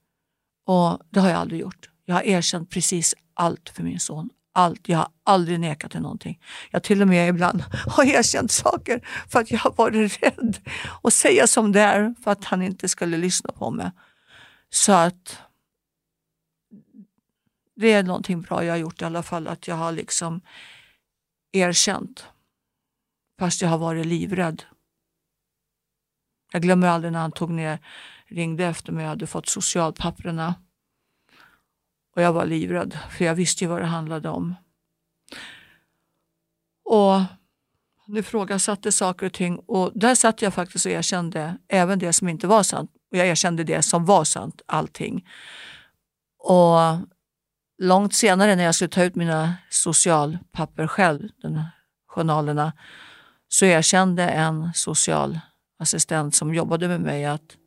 Och 0.65 0.99
det 1.09 1.19
har 1.19 1.29
jag 1.29 1.39
aldrig 1.39 1.61
gjort. 1.61 1.89
Jag 2.05 2.15
har 2.15 2.21
erkänt 2.21 2.69
precis 2.69 3.15
allt 3.33 3.69
för 3.69 3.83
min 3.83 3.99
son. 3.99 4.29
Allt. 4.55 4.89
Jag 4.89 4.97
har 4.97 5.07
aldrig 5.23 5.59
nekat 5.59 5.91
till 5.91 6.01
någonting. 6.01 6.39
Jag 6.71 6.83
till 6.83 7.01
och 7.01 7.07
med 7.07 7.29
ibland 7.29 7.61
har 7.87 8.03
erkänt 8.03 8.51
saker 8.51 9.07
för 9.29 9.39
att 9.39 9.51
jag 9.51 9.59
har 9.59 9.73
varit 9.77 10.23
rädd 10.23 10.57
att 11.03 11.13
säga 11.13 11.47
som 11.47 11.71
det 11.71 11.81
är 11.81 12.15
för 12.23 12.31
att 12.31 12.45
han 12.45 12.61
inte 12.61 12.89
skulle 12.89 13.17
lyssna 13.17 13.51
på 13.51 13.71
mig. 13.71 13.91
Så 14.69 14.91
att 14.91 15.37
det 17.75 17.91
är 17.91 18.03
någonting 18.03 18.41
bra 18.41 18.65
jag 18.65 18.73
har 18.73 18.77
gjort 18.77 19.01
i 19.01 19.05
alla 19.05 19.23
fall, 19.23 19.47
att 19.47 19.67
jag 19.67 19.75
har 19.75 19.91
liksom 19.91 20.41
erkänt. 21.51 22.25
Fast 23.39 23.61
jag 23.61 23.69
har 23.69 23.77
varit 23.77 24.05
livrädd. 24.05 24.63
Jag 26.51 26.61
glömmer 26.61 26.87
aldrig 26.87 27.13
när 27.13 27.19
han 27.19 27.31
tog 27.31 27.49
ner, 27.49 27.79
ringde 28.27 28.65
efter 28.65 28.91
mig, 28.91 29.03
jag 29.03 29.09
hade 29.09 29.27
fått 29.27 29.47
socialpapperna. 29.47 30.55
Och 32.15 32.21
jag 32.21 32.33
var 32.33 32.45
livrädd, 32.45 32.97
för 33.09 33.25
jag 33.25 33.35
visste 33.35 33.63
ju 33.63 33.69
vad 33.69 33.81
det 33.81 33.85
handlade 33.85 34.29
om. 34.29 34.55
Och 36.85 37.21
han 38.05 38.23
frågasatte 38.23 38.91
saker 38.91 39.25
och 39.25 39.33
ting 39.33 39.59
och 39.59 39.91
där 39.95 40.15
satt 40.15 40.41
jag 40.41 40.53
faktiskt 40.53 40.85
och 40.85 40.91
erkände 40.91 41.57
även 41.67 41.99
det 41.99 42.13
som 42.13 42.29
inte 42.29 42.47
var 42.47 42.63
sant. 42.63 42.91
Och 43.11 43.17
jag 43.17 43.27
erkände 43.27 43.63
det 43.63 43.81
som 43.81 44.05
var 44.05 44.23
sant, 44.23 44.61
allting. 44.65 45.27
Och 46.39 46.77
långt 47.77 48.13
senare 48.13 48.55
när 48.55 48.63
jag 48.63 48.75
skulle 48.75 48.89
ta 48.89 49.03
ut 49.03 49.15
mina 49.15 49.53
socialpapper 49.69 50.87
själv, 50.87 51.29
den, 51.41 51.63
journalerna, 52.07 52.73
så 53.47 53.65
erkände 53.65 54.29
en 54.29 54.71
socialassistent 54.73 56.35
som 56.35 56.53
jobbade 56.53 56.87
med 56.87 57.01
mig 57.01 57.25
att 57.25 57.57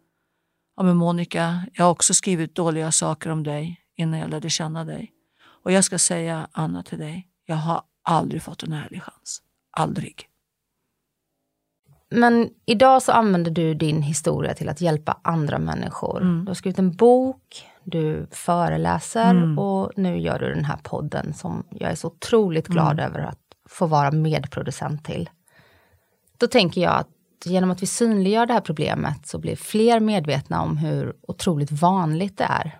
ja, 0.76 0.82
men 0.82 0.96
Monica, 0.96 1.66
jag 1.72 1.84
har 1.84 1.90
också 1.90 2.14
skrivit 2.14 2.54
dåliga 2.54 2.92
saker 2.92 3.30
om 3.30 3.42
dig 3.42 3.85
innan 3.96 4.20
jag 4.20 4.30
lärde 4.30 4.50
känna 4.50 4.84
dig. 4.84 5.12
Och 5.62 5.72
jag 5.72 5.84
ska 5.84 5.98
säga, 5.98 6.48
Anna, 6.52 6.82
till 6.82 6.98
dig, 6.98 7.28
jag 7.46 7.56
har 7.56 7.82
aldrig 8.02 8.42
fått 8.42 8.62
en 8.62 8.72
ärlig 8.72 9.02
chans. 9.02 9.42
Aldrig. 9.70 10.28
Men 12.10 12.50
idag 12.66 13.02
så 13.02 13.12
använder 13.12 13.50
du 13.50 13.74
din 13.74 14.02
historia 14.02 14.54
till 14.54 14.68
att 14.68 14.80
hjälpa 14.80 15.18
andra 15.22 15.58
människor. 15.58 16.22
Mm. 16.22 16.44
Du 16.44 16.50
har 16.50 16.54
skrivit 16.54 16.78
en 16.78 16.96
bok, 16.96 17.66
du 17.84 18.26
föreläser 18.30 19.30
mm. 19.30 19.58
och 19.58 19.92
nu 19.96 20.18
gör 20.18 20.38
du 20.38 20.54
den 20.54 20.64
här 20.64 20.78
podden 20.82 21.34
som 21.34 21.64
jag 21.70 21.90
är 21.90 21.94
så 21.94 22.08
otroligt 22.08 22.68
glad 22.68 23.00
mm. 23.00 23.04
över 23.04 23.20
att 23.20 23.38
få 23.68 23.86
vara 23.86 24.10
medproducent 24.10 25.04
till. 25.04 25.30
Då 26.38 26.46
tänker 26.46 26.80
jag 26.80 26.94
att 26.94 27.08
genom 27.44 27.70
att 27.70 27.82
vi 27.82 27.86
synliggör 27.86 28.46
det 28.46 28.52
här 28.52 28.60
problemet 28.60 29.26
så 29.26 29.38
blir 29.38 29.56
fler 29.56 30.00
medvetna 30.00 30.62
om 30.62 30.76
hur 30.76 31.16
otroligt 31.22 31.72
vanligt 31.72 32.38
det 32.38 32.44
är. 32.44 32.78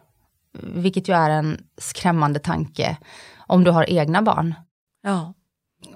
Vilket 0.63 1.09
ju 1.09 1.15
är 1.15 1.31
en 1.31 1.65
skrämmande 1.79 2.39
tanke 2.39 2.97
om 3.39 3.65
du 3.65 3.71
har 3.71 3.91
egna 3.91 4.23
barn. 4.23 4.55
Ja. 5.03 5.35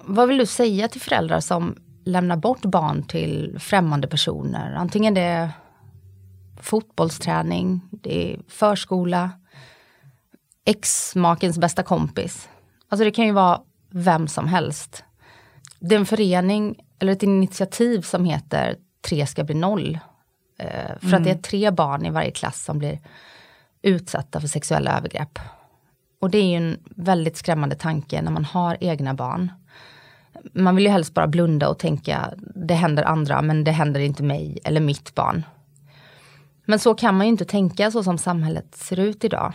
Vad 0.05 0.29
vill 0.29 0.38
du 0.38 0.46
säga 0.46 0.88
till 0.88 1.01
föräldrar 1.01 1.40
som 1.40 1.77
lämnar 2.05 2.37
bort 2.37 2.62
barn 2.62 3.03
till 3.03 3.57
främmande 3.61 4.09
personer? 4.09 4.75
Antingen 4.75 5.14
det 5.14 5.20
är 5.20 5.51
fotbollsträning, 6.61 7.81
det 7.90 8.33
är 8.33 8.40
förskola, 8.49 9.31
ex-makens 10.64 11.59
bästa 11.59 11.83
kompis. 11.83 12.49
Alltså 12.88 13.05
det 13.05 13.11
kan 13.11 13.27
ju 13.27 13.33
vara 13.33 13.61
vem 13.90 14.29
som 14.29 14.49
helst. 14.49 15.05
Det 15.79 15.94
är 15.94 15.99
en 15.99 16.07
förening 16.07 16.77
eller 16.99 17.12
ett 17.12 17.23
initiativ 17.23 18.03
som 18.03 18.25
heter 18.25 18.77
Tre 19.01 19.27
ska 19.27 19.44
bli 19.44 19.55
noll. 19.55 19.99
Eh, 20.59 20.99
för 21.01 21.07
mm. 21.07 21.14
att 21.14 21.25
det 21.25 21.31
är 21.31 21.35
mm. 21.35 21.42
tre 21.42 21.70
barn 21.70 22.07
i 22.07 22.11
varje 22.11 22.31
klass 22.31 22.64
som 22.64 22.79
blir 22.79 22.99
utsatta 23.83 24.40
för 24.40 24.49
sexuella 24.49 24.99
övergrepp. 24.99 25.38
Och 26.21 26.31
det 26.31 26.38
är 26.38 26.45
ju 26.45 26.57
en 26.57 26.79
väldigt 26.97 27.37
skrämmande 27.37 27.77
tanke 27.77 28.23
när 28.23 28.31
man 28.31 28.45
har 28.45 28.77
egna 28.81 29.14
barn. 29.14 29.53
Man 30.53 30.77
vill 30.77 30.85
ju 30.85 30.90
helst 30.90 31.14
bara 31.14 31.27
blunda 31.27 31.69
och 31.69 31.79
tänka, 31.79 32.35
det 32.55 32.75
händer 32.75 33.03
andra 33.03 33.43
men 33.43 33.64
det 33.64 33.71
händer 33.71 34.01
inte 34.01 34.23
mig 34.23 34.59
eller 34.64 34.81
mitt 34.81 35.14
barn. 35.14 35.45
Men 36.64 36.79
så 36.79 36.95
kan 36.95 37.16
man 37.16 37.27
ju 37.27 37.31
inte 37.31 37.45
tänka 37.45 37.90
så 37.90 38.03
som 38.03 38.19
samhället 38.19 38.77
ser 38.77 38.99
ut 38.99 39.25
idag. 39.25 39.53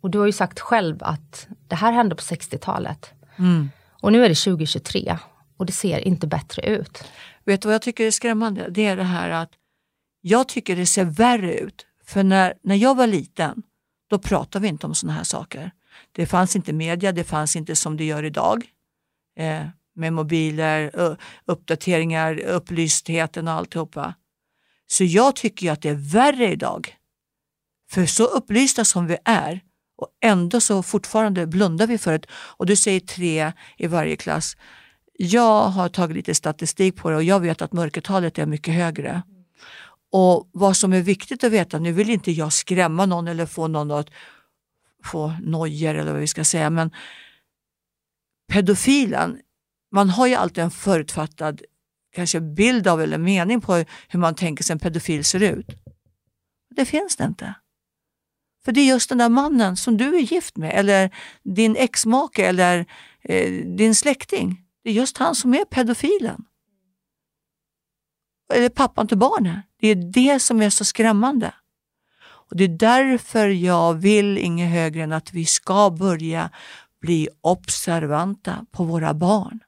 Och 0.00 0.10
du 0.10 0.18
har 0.18 0.26
ju 0.26 0.32
sagt 0.32 0.60
själv 0.60 0.96
att 1.00 1.48
det 1.68 1.76
här 1.76 1.92
hände 1.92 2.14
på 2.14 2.22
60-talet. 2.22 3.10
Mm. 3.36 3.70
Och 3.90 4.12
nu 4.12 4.24
är 4.24 4.28
det 4.28 4.34
2023 4.34 5.18
och 5.56 5.66
det 5.66 5.72
ser 5.72 5.98
inte 6.08 6.26
bättre 6.26 6.62
ut. 6.62 7.04
Vet 7.44 7.62
du 7.62 7.68
vad 7.68 7.74
jag 7.74 7.82
tycker 7.82 8.06
är 8.06 8.10
skrämmande? 8.10 8.66
Det 8.70 8.86
är 8.86 8.96
det 8.96 9.04
här 9.04 9.30
att 9.30 9.50
jag 10.20 10.48
tycker 10.48 10.76
det 10.76 10.86
ser 10.86 11.04
värre 11.04 11.54
ut 11.54 11.86
För 12.04 12.22
när, 12.22 12.54
när 12.62 12.76
jag 12.76 12.96
var 12.96 13.06
liten, 13.06 13.62
då 14.08 14.18
pratade 14.18 14.62
vi 14.62 14.68
inte 14.68 14.86
om 14.86 14.94
sådana 14.94 15.16
här 15.16 15.24
saker. 15.24 15.70
Det 16.12 16.26
fanns 16.26 16.56
inte 16.56 16.72
media, 16.72 17.12
det 17.12 17.24
fanns 17.24 17.56
inte 17.56 17.76
som 17.76 17.96
det 17.96 18.04
gör 18.04 18.22
idag. 18.22 18.64
Eh, 19.38 19.66
med 19.94 20.12
mobiler, 20.12 20.90
uppdateringar, 21.44 22.40
upplystheten 22.40 23.48
och 23.48 23.54
alltihopa. 23.54 24.14
Så 24.86 25.04
jag 25.04 25.36
tycker 25.36 25.66
ju 25.66 25.72
att 25.72 25.82
det 25.82 25.88
är 25.88 26.12
värre 26.12 26.52
idag. 26.52 26.96
För 27.90 28.06
så 28.06 28.24
upplysta 28.24 28.84
som 28.84 29.06
vi 29.06 29.16
är 29.24 29.60
och 29.96 30.08
ändå 30.20 30.60
så 30.60 30.82
fortfarande 30.82 31.46
blundar 31.46 31.86
vi 31.86 31.98
för 31.98 32.12
det. 32.12 32.26
Och 32.30 32.66
du 32.66 32.76
säger 32.76 33.00
tre 33.00 33.52
i 33.76 33.86
varje 33.86 34.16
klass. 34.16 34.56
Jag 35.18 35.62
har 35.62 35.88
tagit 35.88 36.16
lite 36.16 36.34
statistik 36.34 36.96
på 36.96 37.10
det 37.10 37.16
och 37.16 37.22
jag 37.22 37.40
vet 37.40 37.62
att 37.62 37.72
mörkertalet 37.72 38.38
är 38.38 38.46
mycket 38.46 38.74
högre. 38.74 39.22
Och 40.12 40.50
vad 40.52 40.76
som 40.76 40.92
är 40.92 41.02
viktigt 41.02 41.44
att 41.44 41.52
veta, 41.52 41.78
nu 41.78 41.92
vill 41.92 42.10
inte 42.10 42.32
jag 42.32 42.52
skrämma 42.52 43.06
någon 43.06 43.28
eller 43.28 43.46
få 43.46 43.68
någon 43.68 43.90
att 43.90 44.10
få 45.04 45.34
nojor 45.42 45.94
eller 45.94 46.12
vad 46.12 46.20
vi 46.20 46.26
ska 46.26 46.44
säga, 46.44 46.70
men 46.70 46.90
pedofilen, 48.52 49.40
man 49.92 50.10
har 50.10 50.26
ju 50.26 50.34
alltid 50.34 50.64
en 50.64 50.70
förutfattad 50.70 51.62
kanske 52.12 52.40
bild 52.40 52.88
av 52.88 53.02
eller 53.02 53.18
mening 53.18 53.60
på 53.60 53.84
hur 54.08 54.18
man 54.18 54.34
tänker 54.34 54.64
sig 54.64 54.72
en 54.72 54.78
pedofil 54.78 55.24
ser 55.24 55.42
ut. 55.42 55.66
Det 56.76 56.84
finns 56.84 57.16
det 57.16 57.24
inte. 57.24 57.54
För 58.64 58.72
det 58.72 58.80
är 58.80 58.86
just 58.86 59.08
den 59.08 59.18
där 59.18 59.28
mannen 59.28 59.76
som 59.76 59.96
du 59.96 60.16
är 60.16 60.20
gift 60.20 60.56
med 60.56 60.72
eller 60.74 61.14
din 61.42 61.76
exmake 61.76 62.46
eller 62.46 62.86
eh, 63.22 63.52
din 63.76 63.94
släkting. 63.94 64.64
Det 64.84 64.90
är 64.90 64.94
just 64.94 65.18
han 65.18 65.34
som 65.34 65.54
är 65.54 65.64
pedofilen. 65.64 66.44
Eller 68.54 68.68
pappan 68.68 69.08
till 69.08 69.18
barnet. 69.18 69.64
Det 69.80 69.88
är 69.88 69.94
det 69.94 70.40
som 70.40 70.62
är 70.62 70.70
så 70.70 70.84
skrämmande. 70.84 71.54
Och 72.20 72.56
Det 72.56 72.64
är 72.64 72.68
därför 72.68 73.48
jag 73.48 73.94
vill 73.94 74.38
inget 74.38 74.70
högre 74.70 75.02
än 75.02 75.12
att 75.12 75.32
vi 75.32 75.44
ska 75.44 75.90
börja 75.90 76.50
bli 77.00 77.28
observanta 77.40 78.66
på 78.70 78.84
våra 78.84 79.14
barn. 79.14 79.60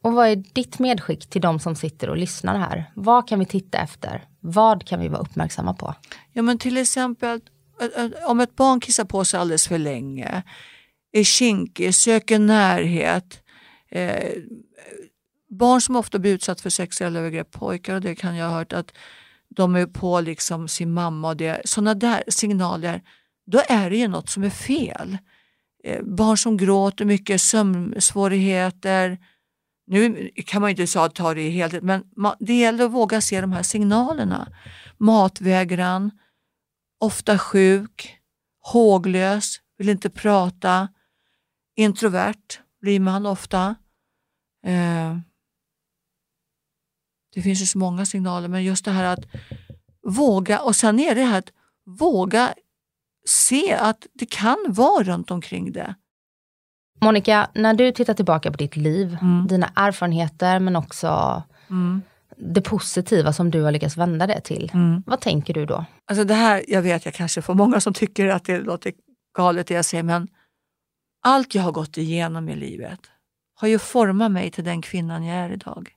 Och 0.00 0.12
vad 0.12 0.28
är 0.28 0.36
ditt 0.36 0.78
medskick 0.78 1.30
till 1.30 1.40
de 1.40 1.60
som 1.60 1.76
sitter 1.76 2.10
och 2.10 2.16
lyssnar 2.16 2.58
här? 2.58 2.92
Vad 2.94 3.28
kan 3.28 3.38
vi 3.38 3.46
titta 3.46 3.78
efter? 3.78 4.28
Vad 4.40 4.86
kan 4.86 5.00
vi 5.00 5.08
vara 5.08 5.20
uppmärksamma 5.20 5.74
på? 5.74 5.94
Ja 6.32 6.42
men 6.42 6.58
till 6.58 6.76
exempel 6.76 7.40
om 8.26 8.40
ett 8.40 8.56
barn 8.56 8.80
kissar 8.80 9.04
på 9.04 9.24
sig 9.24 9.40
alldeles 9.40 9.68
för 9.68 9.78
länge, 9.78 10.42
är 11.12 11.24
kinkig, 11.24 11.94
söker 11.94 12.38
närhet. 12.38 13.43
Eh, 13.94 14.32
barn 15.50 15.80
som 15.80 15.96
ofta 15.96 16.18
blir 16.18 16.34
utsatta 16.34 16.62
för 16.62 16.70
sexuella 16.70 17.18
övergrepp, 17.18 17.50
pojkar 17.50 17.94
och 17.94 18.00
det 18.00 18.14
kan 18.14 18.36
jag 18.36 18.48
ha 18.48 18.54
hört 18.54 18.72
att 18.72 18.92
de 19.48 19.76
är 19.76 19.86
på 19.86 20.20
liksom 20.20 20.68
sin 20.68 20.92
mamma 20.92 21.28
och 21.28 21.36
det. 21.36 21.62
Sådana 21.64 21.94
där 21.94 22.24
signaler, 22.28 23.02
då 23.46 23.62
är 23.68 23.90
det 23.90 23.96
ju 23.96 24.08
något 24.08 24.28
som 24.28 24.44
är 24.44 24.50
fel. 24.50 25.18
Eh, 25.84 26.02
barn 26.02 26.38
som 26.38 26.56
gråter 26.56 27.04
mycket, 27.04 27.40
sömnsvårigheter, 27.40 29.18
nu 29.86 30.30
kan 30.46 30.60
man 30.60 30.70
ju 30.70 30.82
inte 30.82 31.08
ta 31.08 31.34
det 31.34 31.42
i 31.42 31.50
helhet, 31.50 31.82
men 31.82 32.04
det 32.38 32.54
gäller 32.54 32.84
att 32.84 32.90
våga 32.90 33.20
se 33.20 33.40
de 33.40 33.52
här 33.52 33.62
signalerna. 33.62 34.52
Matvägran, 34.98 36.10
ofta 37.00 37.38
sjuk, 37.38 38.18
håglös, 38.60 39.60
vill 39.78 39.88
inte 39.88 40.10
prata, 40.10 40.88
introvert 41.76 42.60
blir 42.80 43.00
man 43.00 43.26
ofta. 43.26 43.74
Eh, 44.64 45.16
det 47.34 47.42
finns 47.42 47.62
ju 47.62 47.66
så 47.66 47.78
många 47.78 48.06
signaler, 48.06 48.48
men 48.48 48.64
just 48.64 48.84
det 48.84 48.90
här 48.90 49.04
att 49.04 49.24
våga, 50.02 50.60
och 50.60 50.76
sen 50.76 51.00
är 51.00 51.14
det 51.14 51.22
här 51.22 51.38
att 51.38 51.52
våga 51.86 52.54
se 53.26 53.74
att 53.74 54.06
det 54.12 54.26
kan 54.26 54.56
vara 54.68 55.04
runt 55.04 55.30
omkring 55.30 55.72
det. 55.72 55.94
Monica, 57.00 57.50
när 57.54 57.74
du 57.74 57.92
tittar 57.92 58.14
tillbaka 58.14 58.50
på 58.50 58.56
ditt 58.56 58.76
liv, 58.76 59.18
mm. 59.22 59.46
dina 59.46 59.72
erfarenheter 59.76 60.60
men 60.60 60.76
också 60.76 61.42
mm. 61.70 62.02
det 62.36 62.60
positiva 62.60 63.32
som 63.32 63.50
du 63.50 63.62
har 63.62 63.72
lyckats 63.72 63.96
vända 63.96 64.26
det 64.26 64.40
till. 64.40 64.70
Mm. 64.74 65.02
Vad 65.06 65.20
tänker 65.20 65.54
du 65.54 65.66
då? 65.66 65.84
Alltså 66.06 66.24
det 66.24 66.34
här, 66.34 66.64
jag 66.68 66.82
vet 66.82 67.04
jag 67.04 67.14
kanske 67.14 67.42
får 67.42 67.54
många 67.54 67.80
som 67.80 67.94
tycker 67.94 68.28
att 68.28 68.44
det 68.44 68.58
låter 68.58 68.92
galet 69.36 69.66
det 69.66 69.74
jag 69.74 69.84
säger 69.84 70.02
men 70.02 70.28
allt 71.22 71.54
jag 71.54 71.62
har 71.62 71.72
gått 71.72 71.96
igenom 71.96 72.48
i 72.48 72.56
livet 72.56 73.00
har 73.64 73.68
ju 73.68 73.78
format 73.78 74.32
mig 74.32 74.50
till 74.50 74.64
den 74.64 74.82
kvinnan 74.82 75.24
jag 75.24 75.36
är 75.36 75.50
idag. 75.50 75.96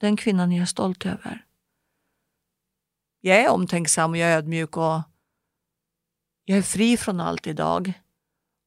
Den 0.00 0.16
kvinnan 0.16 0.52
jag 0.52 0.62
är 0.62 0.66
stolt 0.66 1.06
över. 1.06 1.46
Jag 3.20 3.36
är 3.36 3.50
omtänksam 3.50 4.10
och 4.10 4.16
jag 4.16 4.30
är 4.30 4.36
ödmjuk 4.36 4.76
och 4.76 5.02
jag 6.44 6.58
är 6.58 6.62
fri 6.62 6.96
från 6.96 7.20
allt 7.20 7.46
idag. 7.46 7.92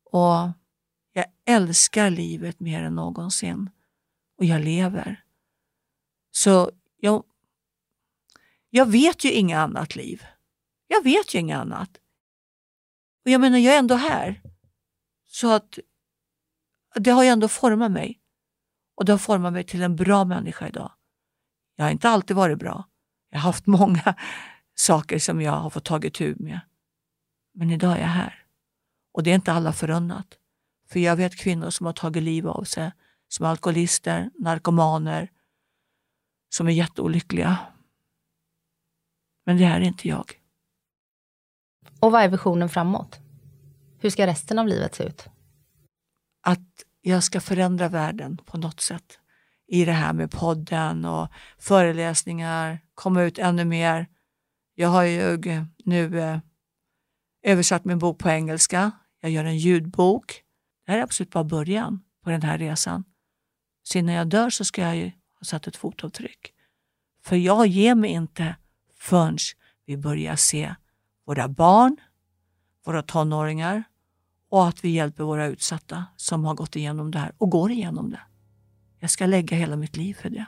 Och 0.04 0.50
jag 1.14 1.26
älskar 1.46 2.10
livet 2.10 2.60
mer 2.60 2.84
än 2.84 2.96
någonsin 2.96 3.70
och 4.38 4.46
jag 4.46 4.62
lever. 4.62 5.24
Så 6.32 6.72
jag, 6.98 7.24
jag 8.70 8.86
vet 8.86 9.24
ju 9.24 9.32
inget 9.32 9.58
annat 9.58 9.96
liv. 9.96 10.24
Jag 10.88 11.04
vet 11.04 11.36
ju 11.36 11.40
inget 11.40 11.58
annat. 11.58 11.98
Och 13.26 13.32
jag 13.32 13.42
menar, 13.42 13.58
jag 13.58 13.76
är 13.76 13.80
ändå 13.80 13.96
här. 13.96 14.42
Så 15.26 15.52
att 15.52 15.80
det 17.00 17.12
har 17.12 17.24
ju 17.24 17.30
ändå 17.30 17.48
format 17.48 17.92
mig. 17.92 18.20
Och 18.96 19.06
det 19.06 19.14
har 19.14 19.18
format 19.18 19.54
mig 19.54 19.64
till 19.64 19.84
en 19.84 19.96
bra 19.96 20.26
människa 20.26 20.68
idag. 20.68 20.92
Jag 21.76 21.86
har 21.86 21.92
inte 21.92 22.10
alltid 22.10 22.36
varit 22.36 22.60
bra. 22.60 22.88
Jag 23.30 23.40
har 23.40 23.44
haft 23.44 23.66
många 23.68 24.16
saker 24.76 25.20
som 25.20 25.42
jag 25.42 25.52
har 25.52 25.70
fått 25.70 25.86
tagit 25.86 26.14
tur 26.14 26.36
med. 26.40 26.60
Men 27.54 27.72
idag 27.72 27.98
är 27.98 28.02
jag 28.02 28.08
här. 28.08 28.46
Och 29.14 29.24
det 29.24 29.32
är 29.32 29.36
inte 29.36 29.54
alla 29.54 29.74
förunnat. 29.74 30.38
För 30.90 31.00
jag 31.00 31.16
vet 31.16 31.36
kvinnor 31.36 31.70
som 31.70 31.86
har 31.86 31.94
tagit 31.94 32.24
liv 32.24 32.48
av 32.48 32.64
sig, 32.64 32.92
som 33.28 33.46
är 33.46 33.50
alkoholister, 33.50 34.30
narkomaner, 34.40 35.32
som 36.50 36.68
är 36.68 36.72
jätteolyckliga. 36.72 37.58
Men 39.46 39.58
det 39.58 39.64
är 39.64 39.80
inte 39.80 40.08
jag. 40.08 40.42
Och 42.00 42.12
vad 42.12 42.22
är 42.22 42.28
visionen 42.28 42.70
framåt? 42.70 43.20
Hur 44.00 44.10
ska 44.10 44.28
resten 44.28 44.60
av 44.60 44.68
livet 44.68 44.96
se 44.96 45.04
ut? 45.04 45.28
Att 46.42 46.86
jag 47.02 47.24
ska 47.24 47.42
förändra 47.42 47.90
världen 47.90 48.38
på 48.38 48.58
något 48.58 48.82
sätt. 48.82 49.20
I 49.68 49.86
det 49.86 49.92
här 49.92 50.14
med 50.14 50.32
podden 50.32 51.06
och 51.06 51.28
föreläsningar, 51.58 52.80
komma 52.96 53.22
ut 53.24 53.40
ännu 53.40 53.66
mer. 53.66 54.08
Jag 54.76 54.90
har 54.90 55.04
ju 55.04 55.38
nu 55.86 56.20
eh, 56.20 56.40
översatt 57.44 57.86
min 57.86 58.00
bok 58.00 58.20
på 58.20 58.30
engelska. 58.30 58.92
Jag 59.22 59.32
gör 59.32 59.46
en 59.46 59.58
ljudbok. 59.58 60.44
Det 60.86 60.92
här 60.92 61.00
är 61.00 61.04
absolut 61.04 61.32
bara 61.32 61.44
början 61.44 62.04
på 62.24 62.30
den 62.30 62.42
här 62.42 62.58
resan. 62.58 63.04
Så 63.84 63.98
innan 63.98 64.16
jag 64.16 64.28
dör 64.28 64.50
så 64.50 64.66
ska 64.66 64.82
jag 64.82 64.96
ju 64.96 65.06
ha 65.40 65.46
satt 65.46 65.68
ett 65.68 65.76
fotavtryck. 65.76 66.54
För 67.24 67.36
jag 67.36 67.68
ger 67.68 67.96
mig 67.96 68.10
inte 68.10 68.56
förrän 69.00 69.38
vi 69.86 69.98
börjar 69.98 70.36
se 70.36 70.76
våra 71.26 71.48
barn, 71.48 71.98
våra 72.86 73.04
tonåringar 73.04 73.84
och 74.50 74.68
att 74.68 74.86
vi 74.86 74.90
hjälper 74.90 75.24
våra 75.24 75.46
utsatta 75.46 76.06
som 76.16 76.46
har 76.46 76.56
gått 76.56 76.76
igenom 76.76 77.12
det 77.12 77.20
här 77.20 77.32
och 77.38 77.50
går 77.50 77.72
igenom 77.72 78.10
det. 78.10 78.20
Jag 79.00 79.10
ska 79.10 79.26
lägga 79.26 79.58
hela 79.58 79.76
mitt 79.76 79.98
liv 79.98 80.14
för 80.22 80.30
det. 80.30 80.46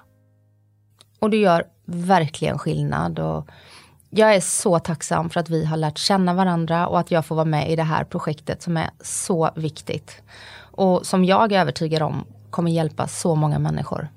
Och 1.19 1.29
du 1.29 1.37
gör 1.37 1.63
verkligen 1.85 2.57
skillnad. 2.57 3.19
Och 3.19 3.47
jag 4.09 4.35
är 4.35 4.39
så 4.39 4.79
tacksam 4.79 5.29
för 5.29 5.39
att 5.39 5.49
vi 5.49 5.65
har 5.65 5.77
lärt 5.77 5.97
känna 5.97 6.33
varandra 6.33 6.87
och 6.87 6.99
att 6.99 7.11
jag 7.11 7.25
får 7.25 7.35
vara 7.35 7.45
med 7.45 7.71
i 7.71 7.75
det 7.75 7.83
här 7.83 8.03
projektet 8.03 8.61
som 8.61 8.77
är 8.77 8.89
så 9.01 9.49
viktigt. 9.55 10.21
Och 10.57 11.05
som 11.05 11.25
jag 11.25 11.51
är 11.51 11.59
övertygad 11.59 12.01
om 12.01 12.25
kommer 12.49 12.71
hjälpa 12.71 13.07
så 13.07 13.35
många 13.35 13.59
människor. 13.59 14.09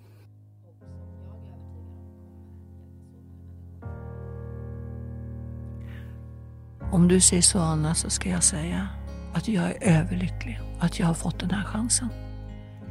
Om 6.92 7.08
du 7.08 7.20
säger 7.20 7.42
så 7.42 7.58
Anna 7.58 7.94
så 7.94 8.10
ska 8.10 8.28
jag 8.28 8.44
säga 8.44 8.88
att 9.34 9.48
jag 9.48 9.64
är 9.64 10.00
överlycklig 10.00 10.60
att 10.80 10.98
jag 10.98 11.06
har 11.06 11.14
fått 11.14 11.40
den 11.40 11.50
här 11.50 11.64
chansen. 11.64 12.08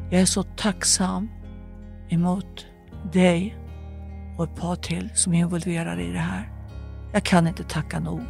Jag 0.10 0.22
är 0.22 0.26
så 0.26 0.44
tacksam 0.44 1.30
emot 2.10 2.66
dig 3.12 3.56
och 4.38 4.44
ett 4.44 4.56
par 4.56 4.76
till 4.76 5.10
som 5.16 5.34
är 5.34 5.40
involverade 5.40 6.04
i 6.04 6.12
det 6.12 6.20
här. 6.20 6.52
Jag 7.14 7.24
kan 7.24 7.48
inte 7.48 7.64
tacka 7.64 8.00
nog 8.00 8.22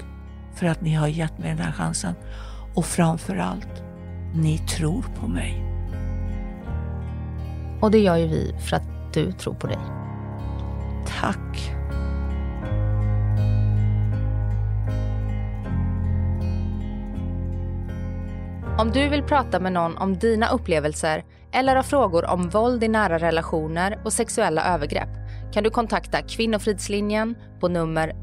för 0.55 0.65
att 0.65 0.81
ni 0.81 0.93
har 0.93 1.07
gett 1.07 1.37
mig 1.37 1.49
den 1.49 1.65
här 1.65 1.71
chansen. 1.71 2.13
Och 2.75 2.85
framför 2.85 3.35
allt, 3.37 3.83
ni 4.35 4.57
tror 4.57 5.05
på 5.19 5.27
mig. 5.27 5.63
Och 7.81 7.91
det 7.91 7.99
gör 7.99 8.15
ju 8.15 8.27
vi 8.27 8.55
för 8.59 8.75
att 8.75 9.13
du 9.13 9.31
tror 9.31 9.53
på 9.53 9.67
dig. 9.67 9.79
Tack. 11.21 11.73
Om 18.83 18.91
du 18.91 19.09
vill 19.09 19.23
prata 19.23 19.59
med 19.59 19.73
någon 19.73 19.97
om 19.97 20.17
dina 20.17 20.49
upplevelser 20.49 21.23
eller 21.51 21.75
har 21.75 21.83
frågor 21.83 22.25
om 22.25 22.49
våld 22.49 22.83
i 22.83 22.87
nära 22.87 23.17
relationer 23.17 24.01
och 24.05 24.13
sexuella 24.13 24.73
övergrepp 24.73 25.09
kan 25.53 25.63
du 25.63 25.69
kontakta 25.69 26.21
Kvinnofridslinjen 26.21 27.35
på 27.59 27.67
nummer 27.67 28.13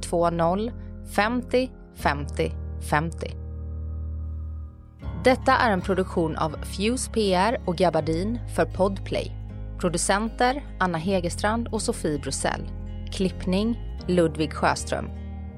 020 0.00 0.72
50 1.14 1.70
50 1.96 2.52
50. 2.90 3.30
Detta 5.24 5.56
är 5.56 5.70
en 5.70 5.80
produktion 5.80 6.36
av 6.36 6.56
Fuse 6.64 7.10
PR 7.10 7.60
och 7.66 7.76
Gabardin 7.76 8.38
för 8.54 8.64
Podplay. 8.64 9.32
Producenter 9.80 10.64
Anna 10.80 10.98
Hegerstrand 10.98 11.68
och 11.68 11.82
Sofie 11.82 12.18
Brussell. 12.18 12.68
Klippning 13.12 13.78
Ludvig 14.06 14.52
Sjöström. 14.52 15.10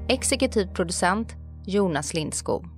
Exekutiv 0.09 0.66
producent 0.66 1.36
Jonas 1.66 2.14
Lindskog. 2.14 2.78